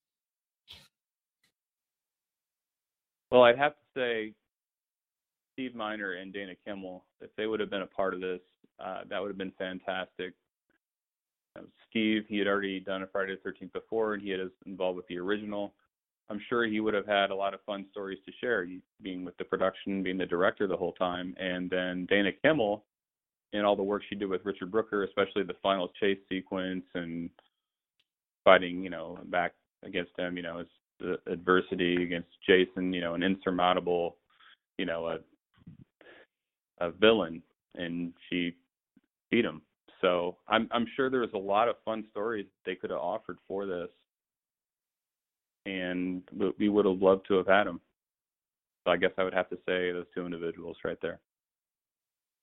[3.32, 4.34] Well, I'd have to say
[5.58, 8.40] Steve Miner and Dana Kimmell, if they would have been a part of this,
[8.80, 10.34] uh, that would have been fantastic.
[11.58, 14.98] Um, Steve, he had already done a Friday the 13th before, and he had involved
[14.98, 15.74] with the original.
[16.30, 18.68] I'm sure he would have had a lot of fun stories to share,
[19.02, 21.36] being with the production, being the director the whole time.
[21.40, 22.82] And then Dana Kimmell,
[23.52, 27.32] and all the work she did with Richard Brooker, especially the final chase sequence and
[28.44, 29.54] fighting, you know, back
[29.84, 30.66] against him, you know,
[31.00, 34.18] the adversity against Jason, you know, an insurmountable,
[34.78, 35.20] you know, a
[36.80, 37.42] a villain,
[37.76, 38.56] and she
[39.32, 39.62] beat him.
[40.02, 43.38] So I'm I'm sure there was a lot of fun stories they could have offered
[43.48, 43.90] for this,
[45.66, 46.22] and
[46.60, 47.82] we would have loved to have had them.
[48.86, 51.20] So I guess I would have to say those two individuals right there.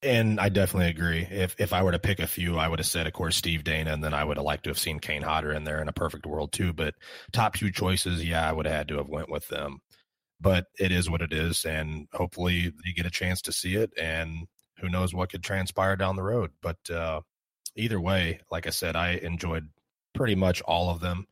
[0.02, 1.26] And I definitely agree.
[1.30, 3.64] If if I were to pick a few, I would have said, of course, Steve
[3.64, 5.88] Dana, and then I would have liked to have seen Kane Hodder in there in
[5.88, 6.74] a perfect world too.
[6.74, 6.94] But
[7.32, 9.80] top two choices, yeah, I would have had to have went with them.
[10.40, 13.92] But it is what it is, and hopefully you get a chance to see it,
[13.96, 14.46] and
[14.78, 16.50] who knows what could transpire down the road.
[16.60, 17.20] But uh,
[17.76, 19.68] either way, like I said, I enjoyed
[20.14, 21.26] pretty much all of them,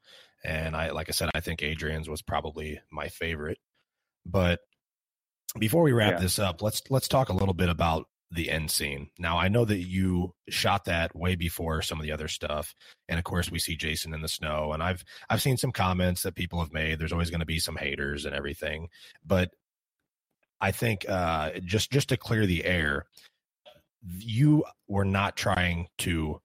[0.45, 3.59] and I like I said, I think Adrienne's was probably my favorite.
[4.25, 4.61] But
[5.59, 6.21] before we wrap yeah.
[6.21, 9.11] this up, let's let's talk a little bit about the end scene.
[9.19, 12.75] Now, I know that you shot that way before some of the other stuff,
[13.09, 14.73] and of course, we see Jason in the snow.
[14.73, 16.99] And I've I've seen some comments that people have made.
[16.99, 18.89] There's always going to be some haters and everything,
[19.25, 19.51] but
[20.61, 23.07] I think uh, just just to clear the air,
[24.19, 26.41] you were not trying to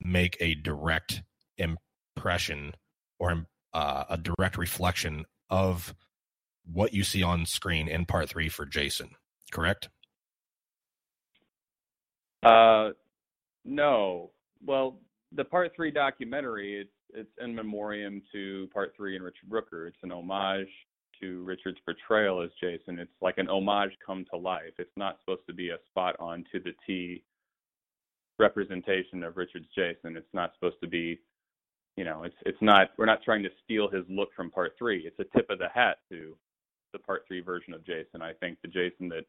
[0.00, 1.22] make a direct
[1.56, 2.74] impression
[3.18, 5.94] or uh, a direct reflection of
[6.64, 9.10] what you see on screen in part three for Jason,
[9.52, 9.88] correct?
[12.42, 12.90] Uh,
[13.64, 14.30] no.
[14.64, 14.98] Well,
[15.32, 19.86] the part three documentary, it's it's in memoriam to Part Three and Richard Brooker.
[19.86, 20.68] It's an homage
[21.20, 22.98] to Richard's portrayal as Jason.
[22.98, 24.74] It's like an homage come to life.
[24.78, 27.22] It's not supposed to be a spot on to the T
[28.38, 30.16] representation of Richard's Jason.
[30.16, 31.18] It's not supposed to be,
[31.96, 32.90] you know, it's it's not.
[32.98, 35.06] We're not trying to steal his look from Part Three.
[35.06, 36.36] It's a tip of the hat to
[36.92, 38.20] the Part Three version of Jason.
[38.22, 39.24] I think the Jason that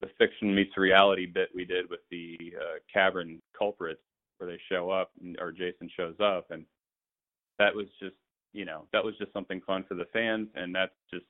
[0.00, 4.00] the fiction meets reality bit we did with the uh, cavern culprits,
[4.38, 6.64] where they show up and, or Jason shows up, and
[7.58, 8.16] that was just,
[8.52, 11.26] you know, that was just something fun for the fans, and that's just.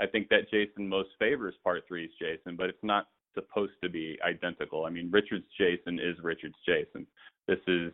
[0.00, 4.18] I think that Jason most favors Part Three's Jason, but it's not supposed to be
[4.24, 4.84] identical.
[4.84, 7.06] I mean, Richard's Jason is Richard's Jason.
[7.46, 7.92] This is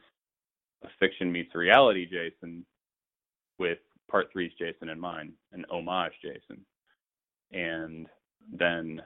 [0.85, 2.65] a fiction meets reality Jason
[3.59, 3.79] with
[4.11, 6.65] part three's Jason in mind, an homage Jason.
[7.53, 8.07] And
[8.53, 9.03] then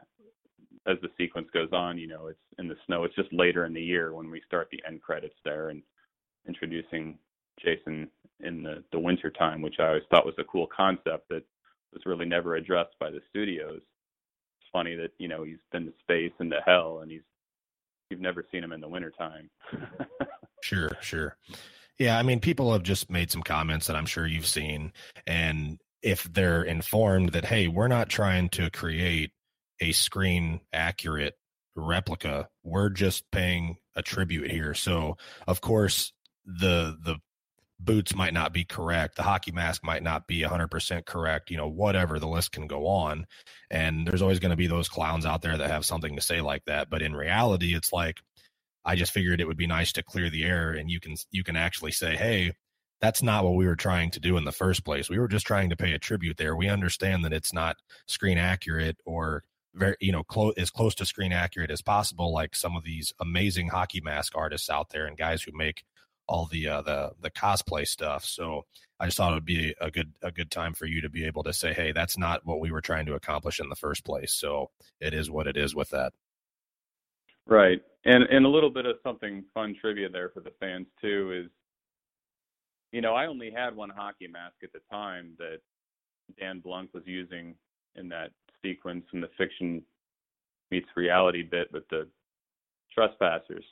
[0.87, 3.05] as the sequence goes on, you know, it's in the snow.
[3.05, 5.83] It's just later in the year when we start the end credits there and
[6.47, 7.19] introducing
[7.63, 8.09] Jason
[8.41, 11.45] in the, the winter time, which I always thought was a cool concept that
[11.93, 15.93] was really never addressed by the studios It's funny that you know he's been to
[16.01, 17.23] space and to hell, and he's
[18.11, 19.51] you've never seen him in the winter time.
[20.63, 21.37] sure, sure.
[21.99, 24.93] Yeah, I mean, people have just made some comments that I'm sure you've seen,
[25.27, 29.33] and if they're informed that hey, we're not trying to create
[29.81, 31.35] a screen accurate
[31.77, 34.75] replica, we're just paying a tribute here.
[34.75, 35.17] So,
[35.47, 36.13] of course,
[36.45, 37.17] the the
[37.81, 39.17] boots might not be correct.
[39.17, 42.87] The hockey mask might not be 100% correct you know whatever the list can go
[42.87, 43.27] on.
[43.71, 46.41] And there's always going to be those clowns out there that have something to say
[46.41, 46.91] like that.
[46.91, 48.19] But in reality it's like
[48.85, 51.43] i just figured it would be nice to clear the air and you can you
[51.43, 52.53] can actually say hey
[53.01, 55.09] that's not what we were trying to do in the first place.
[55.09, 56.57] We were just trying to pay a tribute there.
[56.57, 57.77] We understand that it's not
[58.07, 59.45] screen accurate or
[59.79, 63.13] very you know close as close to screen accurate as possible like some of these
[63.21, 65.85] amazing hockey mask artists out there and guys who make
[66.29, 68.25] all the uh, the the cosplay stuff.
[68.25, 68.67] So
[69.01, 71.25] I just thought it would be a good a good time for you to be
[71.25, 74.05] able to say, hey, that's not what we were trying to accomplish in the first
[74.05, 74.33] place.
[74.35, 74.71] So
[75.01, 76.13] it is what it is with that.
[77.47, 81.45] Right, and and a little bit of something fun trivia there for the fans too
[81.45, 81.51] is,
[82.93, 85.59] you know, I only had one hockey mask at the time that
[86.39, 87.55] Dan Blunk was using
[87.99, 88.31] in that
[88.63, 89.83] sequence in the fiction
[90.71, 92.07] meets reality bit with the
[92.95, 93.65] trespassers.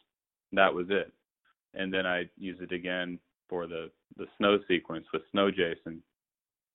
[0.52, 1.12] That was it
[1.76, 3.18] and then I use it again
[3.48, 6.02] for the the snow sequence with Snow Jason.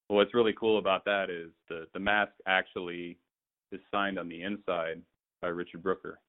[0.07, 3.17] What's really cool about that is the the mask actually
[3.71, 5.01] is signed on the inside
[5.41, 6.19] by Richard Brooker,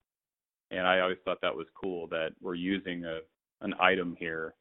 [0.70, 3.18] and I always thought that was cool that we're using a
[3.60, 4.54] an item here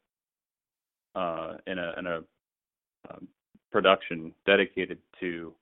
[1.14, 2.16] uh, in a in a
[3.10, 3.26] um,
[3.70, 5.54] production dedicated to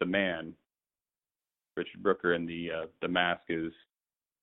[0.00, 0.54] the man
[1.76, 3.72] Richard Brooker, and the uh, the mask is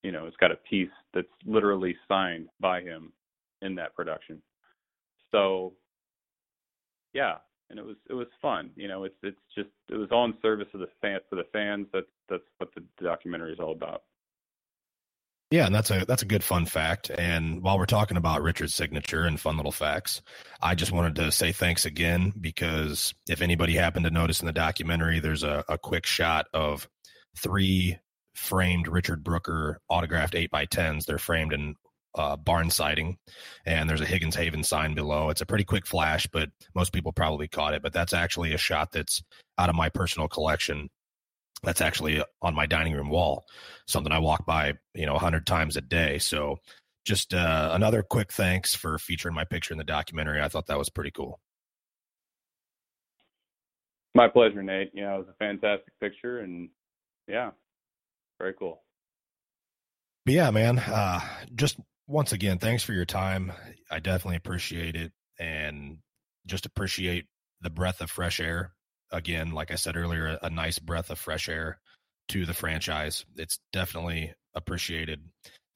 [0.03, 3.12] you know it's got a piece that's literally signed by him
[3.62, 4.41] in that production.
[5.32, 5.74] So
[7.14, 7.36] yeah,
[7.70, 8.72] and it was it was fun.
[8.76, 11.47] You know, it's it's just it was all in service of the fan for the
[11.53, 11.88] fans.
[11.93, 14.03] That's that's what the documentary is all about.
[15.50, 17.10] Yeah, and that's a that's a good fun fact.
[17.10, 20.22] And while we're talking about Richard's signature and fun little facts,
[20.62, 24.52] I just wanted to say thanks again because if anybody happened to notice in the
[24.52, 26.89] documentary, there's a, a quick shot of
[27.38, 27.98] three
[28.36, 31.06] framed Richard Brooker autographed eight by tens.
[31.06, 31.76] They're framed in
[32.16, 33.18] uh, barn siding,
[33.66, 35.30] and there's a Higgins Haven sign below.
[35.30, 37.82] It's a pretty quick flash, but most people probably caught it.
[37.82, 39.24] But that's actually a shot that's
[39.58, 40.89] out of my personal collection.
[41.64, 43.45] That's actually on my dining room wall,
[43.88, 46.20] something I walk by, you know, a hundred times a day.
[46.20, 46.58] So,
[47.05, 50.41] just uh, another quick thanks for featuring my picture in the documentary.
[50.41, 51.39] I thought that was pretty cool.
[54.14, 54.91] My pleasure, Nate.
[54.93, 56.70] You know, it was a fantastic picture, and
[57.28, 57.51] yeah,
[58.39, 58.82] very cool.
[60.26, 61.22] But yeah, man, uh,
[61.55, 63.53] just once again, thanks for your time.
[63.89, 65.99] I definitely appreciate it and
[66.45, 67.26] just appreciate
[67.62, 68.74] the breath of fresh air.
[69.12, 71.80] Again, like I said earlier, a, nice breath of fresh air
[72.30, 73.26] to the franchise.
[73.36, 75.22] It's definitely appreciated.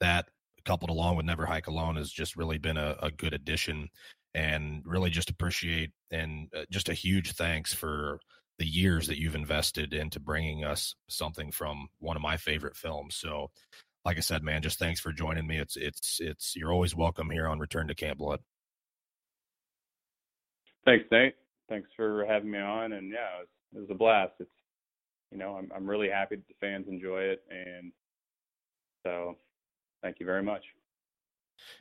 [0.00, 0.26] That
[0.64, 3.88] coupled along with Never Hike Alone has just really been a, a good addition
[4.34, 8.20] and really just appreciate and uh, just a huge thanks for
[8.58, 13.16] the years that you've invested into bringing us something from one of my favorite films.
[13.16, 13.50] So
[14.04, 15.58] like I said, man, just thanks for joining me.
[15.58, 18.40] It's it's it's you're always welcome here on Return to Camp Blood.
[20.84, 21.34] Thanks, Nate.
[21.68, 24.32] Thanks for having me on, and yeah, it was, it was a blast.
[24.40, 24.50] It's
[25.30, 27.92] you know I'm I'm really happy that the fans enjoy it, and
[29.04, 29.36] so
[30.02, 30.62] thank you very much.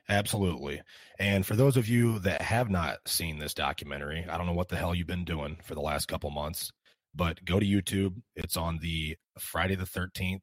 [0.10, 0.82] Absolutely.
[1.20, 4.70] And for those of you that have not seen this documentary, I don't know what
[4.70, 6.72] the hell you've been doing for the last couple months,
[7.16, 8.22] but go to YouTube.
[8.36, 10.42] It's on the Friday the 13th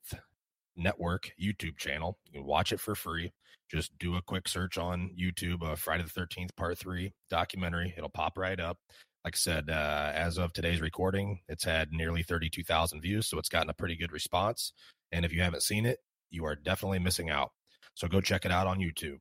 [0.77, 2.19] Network YouTube channel.
[2.27, 3.33] You can watch it for free.
[3.71, 7.93] Just do a quick search on YouTube, uh, Friday the 13th, Part 3 documentary.
[7.97, 8.79] It'll pop right up.
[9.25, 13.49] Like I said, uh, as of today's recording, it's had nearly 32,000 views, so it's
[13.49, 14.73] gotten a pretty good response.
[15.13, 15.99] And if you haven't seen it,
[16.31, 17.51] you are definitely missing out.
[17.95, 19.19] So go check it out on YouTube.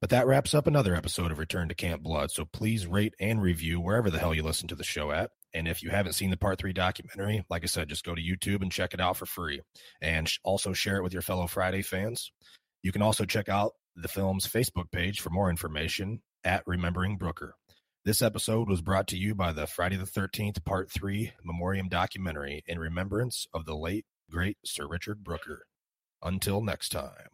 [0.00, 2.30] But that wraps up another episode of Return to Camp Blood.
[2.30, 5.30] So please rate and review wherever the hell you listen to the show at.
[5.54, 8.20] And if you haven't seen the part three documentary, like I said, just go to
[8.20, 9.62] YouTube and check it out for free.
[10.02, 12.32] And also share it with your fellow Friday fans.
[12.82, 17.54] You can also check out the film's Facebook page for more information at Remembering Brooker.
[18.04, 22.62] This episode was brought to you by the Friday the 13th Part 3 Memoriam documentary
[22.66, 25.64] in remembrance of the late, great Sir Richard Brooker.
[26.22, 27.33] Until next time.